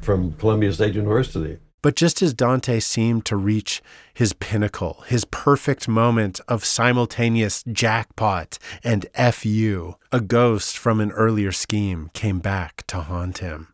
from 0.00 0.32
Columbia 0.34 0.72
State 0.72 0.94
University. 0.94 1.58
But 1.82 1.94
just 1.94 2.22
as 2.22 2.32
Dante 2.32 2.80
seemed 2.80 3.26
to 3.26 3.36
reach 3.36 3.82
his 4.14 4.32
pinnacle, 4.32 5.04
his 5.06 5.26
perfect 5.26 5.86
moment 5.86 6.40
of 6.48 6.64
simultaneous 6.64 7.62
jackpot 7.70 8.58
and 8.82 9.06
FU, 9.14 9.94
a 10.10 10.20
ghost 10.22 10.78
from 10.78 11.00
an 11.00 11.12
earlier 11.12 11.52
scheme 11.52 12.10
came 12.14 12.38
back 12.38 12.86
to 12.86 13.02
haunt 13.02 13.38
him. 13.38 13.68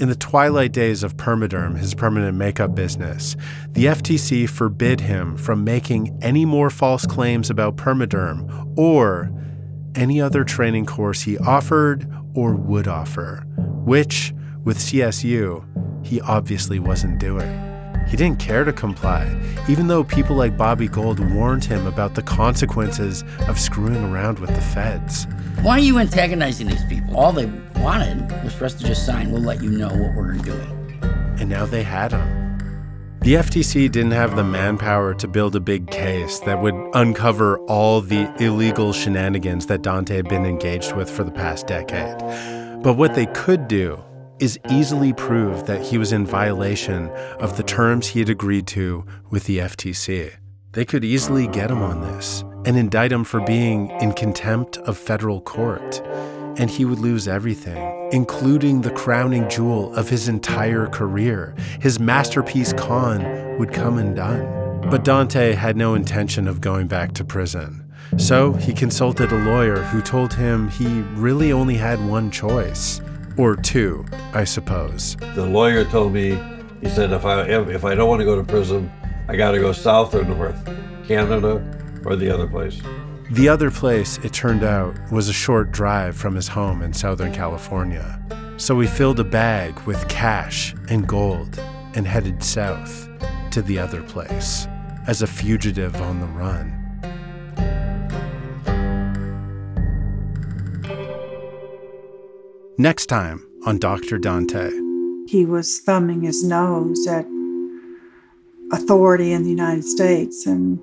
In 0.00 0.08
the 0.08 0.14
twilight 0.14 0.70
days 0.70 1.02
of 1.02 1.16
Permaderm, 1.16 1.76
his 1.76 1.92
permanent 1.92 2.36
makeup 2.36 2.72
business, 2.72 3.34
the 3.70 3.86
FTC 3.86 4.48
forbid 4.48 5.00
him 5.00 5.36
from 5.36 5.64
making 5.64 6.16
any 6.22 6.44
more 6.44 6.70
false 6.70 7.04
claims 7.04 7.50
about 7.50 7.74
Permaderm 7.74 8.78
or 8.78 9.32
any 9.96 10.20
other 10.20 10.44
training 10.44 10.86
course 10.86 11.22
he 11.22 11.36
offered 11.38 12.08
or 12.32 12.54
would 12.54 12.86
offer, 12.86 13.44
which, 13.84 14.32
with 14.62 14.78
CSU, 14.78 15.64
he 16.06 16.20
obviously 16.20 16.78
wasn't 16.78 17.18
doing. 17.18 17.67
He 18.08 18.16
didn't 18.16 18.38
care 18.38 18.64
to 18.64 18.72
comply, 18.72 19.38
even 19.68 19.88
though 19.88 20.02
people 20.02 20.34
like 20.34 20.56
Bobby 20.56 20.88
Gold 20.88 21.20
warned 21.32 21.64
him 21.64 21.86
about 21.86 22.14
the 22.14 22.22
consequences 22.22 23.22
of 23.48 23.58
screwing 23.58 24.02
around 24.02 24.38
with 24.38 24.54
the 24.54 24.60
feds. 24.60 25.26
Why 25.60 25.72
are 25.72 25.78
you 25.80 25.98
antagonizing 25.98 26.68
these 26.68 26.84
people? 26.86 27.16
All 27.16 27.32
they 27.32 27.46
wanted 27.76 28.30
was 28.42 28.54
for 28.54 28.64
us 28.64 28.74
to 28.74 28.84
just 28.84 29.04
sign, 29.04 29.30
we'll 29.30 29.42
let 29.42 29.62
you 29.62 29.70
know 29.70 29.88
what 29.88 30.14
we're 30.14 30.32
doing. 30.34 31.00
And 31.38 31.50
now 31.50 31.66
they 31.66 31.82
had 31.82 32.12
him. 32.12 32.48
The 33.20 33.34
FTC 33.34 33.90
didn't 33.90 34.12
have 34.12 34.36
the 34.36 34.44
manpower 34.44 35.12
to 35.12 35.28
build 35.28 35.54
a 35.54 35.60
big 35.60 35.90
case 35.90 36.38
that 36.40 36.62
would 36.62 36.74
uncover 36.94 37.58
all 37.66 38.00
the 38.00 38.32
illegal 38.42 38.92
shenanigans 38.92 39.66
that 39.66 39.82
Dante 39.82 40.16
had 40.16 40.28
been 40.28 40.46
engaged 40.46 40.94
with 40.94 41.10
for 41.10 41.24
the 41.24 41.30
past 41.30 41.66
decade. 41.66 42.16
But 42.82 42.94
what 42.94 43.14
they 43.14 43.26
could 43.26 43.68
do 43.68 44.02
is 44.40 44.58
easily 44.70 45.12
prove 45.12 45.66
that 45.66 45.82
he 45.82 45.98
was 45.98 46.12
in 46.12 46.24
violation 46.24 47.08
of 47.40 47.56
the 47.56 47.62
terms 47.62 48.08
he 48.08 48.20
had 48.20 48.28
agreed 48.28 48.66
to 48.68 49.04
with 49.30 49.44
the 49.44 49.58
FTC. 49.58 50.32
They 50.72 50.84
could 50.84 51.04
easily 51.04 51.48
get 51.48 51.70
him 51.70 51.82
on 51.82 52.02
this 52.02 52.44
and 52.64 52.76
indict 52.76 53.10
him 53.10 53.24
for 53.24 53.40
being 53.40 53.90
in 54.00 54.12
contempt 54.12 54.78
of 54.78 54.96
federal 54.96 55.40
court. 55.40 56.00
And 56.56 56.70
he 56.70 56.84
would 56.84 56.98
lose 56.98 57.26
everything, 57.26 58.10
including 58.12 58.80
the 58.80 58.90
crowning 58.90 59.48
jewel 59.48 59.94
of 59.94 60.08
his 60.08 60.28
entire 60.28 60.86
career. 60.88 61.54
His 61.80 61.98
masterpiece 61.98 62.72
con 62.72 63.58
would 63.58 63.72
come 63.72 63.98
undone. 63.98 64.90
But 64.90 65.04
Dante 65.04 65.52
had 65.52 65.76
no 65.76 65.94
intention 65.94 66.46
of 66.46 66.60
going 66.60 66.86
back 66.86 67.12
to 67.14 67.24
prison. 67.24 67.84
So 68.16 68.52
he 68.54 68.72
consulted 68.72 69.32
a 69.32 69.44
lawyer 69.44 69.82
who 69.82 70.00
told 70.00 70.34
him 70.34 70.68
he 70.68 71.02
really 71.14 71.52
only 71.52 71.76
had 71.76 72.04
one 72.08 72.30
choice 72.30 73.00
or 73.38 73.56
two, 73.56 74.04
I 74.34 74.44
suppose. 74.44 75.16
The 75.34 75.46
lawyer 75.46 75.84
told 75.84 76.12
me, 76.12 76.38
he 76.80 76.88
said, 76.88 77.12
if 77.12 77.24
I 77.24 77.42
if 77.42 77.84
I 77.84 77.94
don't 77.94 78.08
want 78.08 78.20
to 78.20 78.24
go 78.24 78.36
to 78.36 78.44
prison, 78.44 78.90
I 79.28 79.36
got 79.36 79.52
to 79.52 79.58
go 79.58 79.72
south 79.72 80.14
or 80.14 80.24
north, 80.24 80.62
Canada 81.06 81.62
or 82.04 82.16
the 82.16 82.30
other 82.30 82.46
place. 82.46 82.80
The 83.30 83.48
other 83.48 83.70
place, 83.70 84.18
it 84.18 84.32
turned 84.32 84.64
out, 84.64 84.96
was 85.12 85.28
a 85.28 85.34
short 85.34 85.70
drive 85.70 86.16
from 86.16 86.34
his 86.34 86.48
home 86.48 86.82
in 86.82 86.92
Southern 86.92 87.32
California. 87.32 88.20
So 88.56 88.80
he 88.80 88.88
filled 88.88 89.20
a 89.20 89.24
bag 89.24 89.78
with 89.80 90.08
cash 90.08 90.74
and 90.88 91.06
gold 91.06 91.58
and 91.94 92.06
headed 92.06 92.42
south 92.42 93.08
to 93.50 93.62
the 93.62 93.78
other 93.78 94.02
place 94.02 94.66
as 95.06 95.22
a 95.22 95.26
fugitive 95.26 95.94
on 96.00 96.20
the 96.20 96.26
run. 96.26 96.77
Next 102.80 103.06
time 103.06 103.44
on 103.66 103.80
Dr. 103.80 104.18
Dante. 104.18 104.70
He 105.26 105.44
was 105.44 105.80
thumbing 105.80 106.22
his 106.22 106.44
nose 106.44 107.08
at 107.08 107.26
authority 108.72 109.32
in 109.32 109.42
the 109.42 109.50
United 109.50 109.82
States, 109.82 110.46
and 110.46 110.78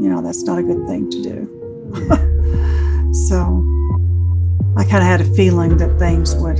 you 0.00 0.08
know, 0.08 0.22
that's 0.22 0.44
not 0.44 0.60
a 0.60 0.62
good 0.62 0.86
thing 0.86 1.10
to 1.10 1.20
do. 1.20 3.12
so 3.26 3.38
I 4.76 4.84
kind 4.84 4.98
of 4.98 5.08
had 5.08 5.20
a 5.20 5.34
feeling 5.34 5.78
that 5.78 5.98
things 5.98 6.32
would 6.36 6.58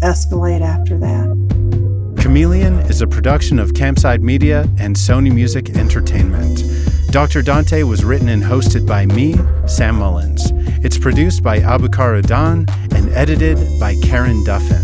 escalate 0.00 0.62
after 0.62 0.96
that. 0.96 2.16
Chameleon 2.18 2.78
is 2.88 3.02
a 3.02 3.06
production 3.06 3.58
of 3.58 3.72
Campside 3.74 4.22
Media 4.22 4.62
and 4.78 4.96
Sony 4.96 5.30
Music 5.30 5.76
Entertainment. 5.76 6.71
Dr. 7.12 7.42
Dante 7.42 7.82
was 7.82 8.06
written 8.06 8.30
and 8.30 8.42
hosted 8.42 8.86
by 8.86 9.04
me, 9.04 9.34
Sam 9.66 9.96
Mullins. 9.96 10.50
It's 10.82 10.96
produced 10.96 11.42
by 11.42 11.60
Abukar 11.60 12.18
Adan 12.18 12.64
and 12.94 13.10
edited 13.10 13.58
by 13.78 13.96
Karen 13.96 14.42
Duffin. 14.44 14.82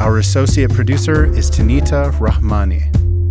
Our 0.00 0.18
associate 0.18 0.72
producer 0.72 1.26
is 1.26 1.48
Tanita 1.48 2.10
Rahmani. 2.14 2.82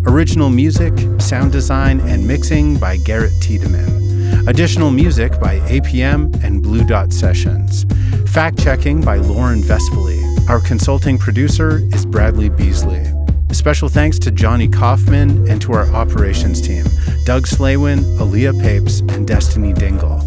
Original 0.07 0.49
music, 0.49 0.93
sound 1.19 1.51
design, 1.51 1.99
and 1.99 2.25
mixing 2.25 2.77
by 2.77 2.95
Garrett 2.95 3.33
Tiedemann. 3.41 4.47
Additional 4.47 4.91
music 4.91 5.37
by 5.41 5.59
APM 5.67 6.41
and 6.41 6.63
Blue 6.63 6.85
Dot 6.85 7.11
Sessions. 7.11 7.85
Fact 8.31 8.57
checking 8.57 9.01
by 9.01 9.17
Lauren 9.17 9.61
Vespoli. 9.61 10.23
Our 10.47 10.61
consulting 10.61 11.17
producer 11.17 11.79
is 11.93 12.05
Bradley 12.05 12.47
Beasley. 12.47 13.03
Special 13.51 13.89
thanks 13.89 14.17
to 14.19 14.31
Johnny 14.31 14.69
Kaufman 14.69 15.49
and 15.49 15.61
to 15.63 15.73
our 15.73 15.91
operations 15.91 16.61
team 16.61 16.85
Doug 17.27 17.45
Slawin, 17.45 17.99
Aaliyah 18.19 18.57
Papes, 18.61 19.01
and 19.01 19.27
Destiny 19.27 19.73
Dingle. 19.73 20.19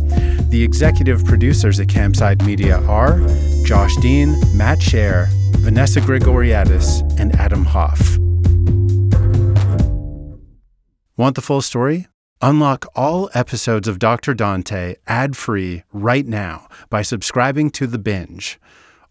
The 0.50 0.62
executive 0.62 1.24
producers 1.24 1.80
at 1.80 1.86
Campside 1.86 2.44
Media 2.44 2.78
are 2.82 3.26
Josh 3.64 3.96
Dean, 4.02 4.36
Matt 4.54 4.80
Shaer, 4.80 5.28
Vanessa 5.60 6.02
Grigoriadis, 6.02 7.00
and 7.18 7.34
Adam 7.36 7.64
Hoff. 7.64 8.18
Want 11.16 11.36
the 11.36 11.40
full 11.40 11.62
story? 11.62 12.06
Unlock 12.42 12.84
all 12.94 13.30
episodes 13.32 13.88
of 13.88 13.98
Dr. 13.98 14.34
Dante 14.34 14.96
ad 15.06 15.38
free 15.38 15.84
right 15.94 16.26
now 16.26 16.68
by 16.90 17.00
subscribing 17.00 17.70
to 17.70 17.86
The 17.86 17.98
Binge. 17.98 18.60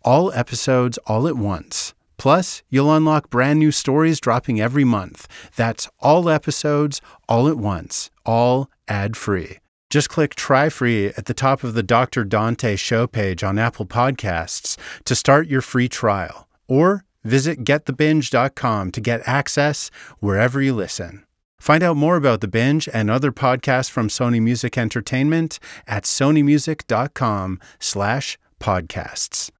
All 0.03 0.31
episodes 0.33 0.99
all 1.07 1.27
at 1.27 1.37
once. 1.37 1.95
Plus, 2.19 2.61
you'll 2.69 2.93
unlock 2.93 3.31
brand 3.31 3.57
new 3.57 3.71
stories 3.71 4.19
dropping 4.19 4.59
every 4.61 4.83
month. 4.83 5.27
That's 5.55 5.89
all 5.99 6.29
episodes 6.29 7.01
all 7.27 7.47
at 7.47 7.57
once, 7.57 8.11
all 8.25 8.69
ad 8.87 9.17
free. 9.17 9.57
Just 9.89 10.09
click 10.09 10.35
try 10.35 10.69
free 10.69 11.07
at 11.07 11.25
the 11.25 11.33
top 11.33 11.63
of 11.63 11.73
the 11.73 11.81
Dr. 11.81 12.23
Dante 12.23 12.75
show 12.75 13.07
page 13.07 13.43
on 13.43 13.57
Apple 13.57 13.87
Podcasts 13.87 14.77
to 15.05 15.15
start 15.15 15.47
your 15.47 15.61
free 15.61 15.89
trial, 15.89 16.47
or 16.67 17.05
visit 17.23 17.63
getthebinge.com 17.63 18.91
to 18.91 19.01
get 19.01 19.27
access 19.27 19.89
wherever 20.19 20.61
you 20.61 20.75
listen. 20.75 21.23
Find 21.57 21.83
out 21.83 21.97
more 21.97 22.17
about 22.17 22.41
The 22.41 22.47
Binge 22.47 22.87
and 22.93 23.09
other 23.09 23.31
podcasts 23.31 23.89
from 23.89 24.09
Sony 24.09 24.41
Music 24.41 24.77
Entertainment 24.77 25.57
at 25.87 26.03
sonymusic.com 26.03 27.59
slash 27.79 28.37
podcasts. 28.59 29.47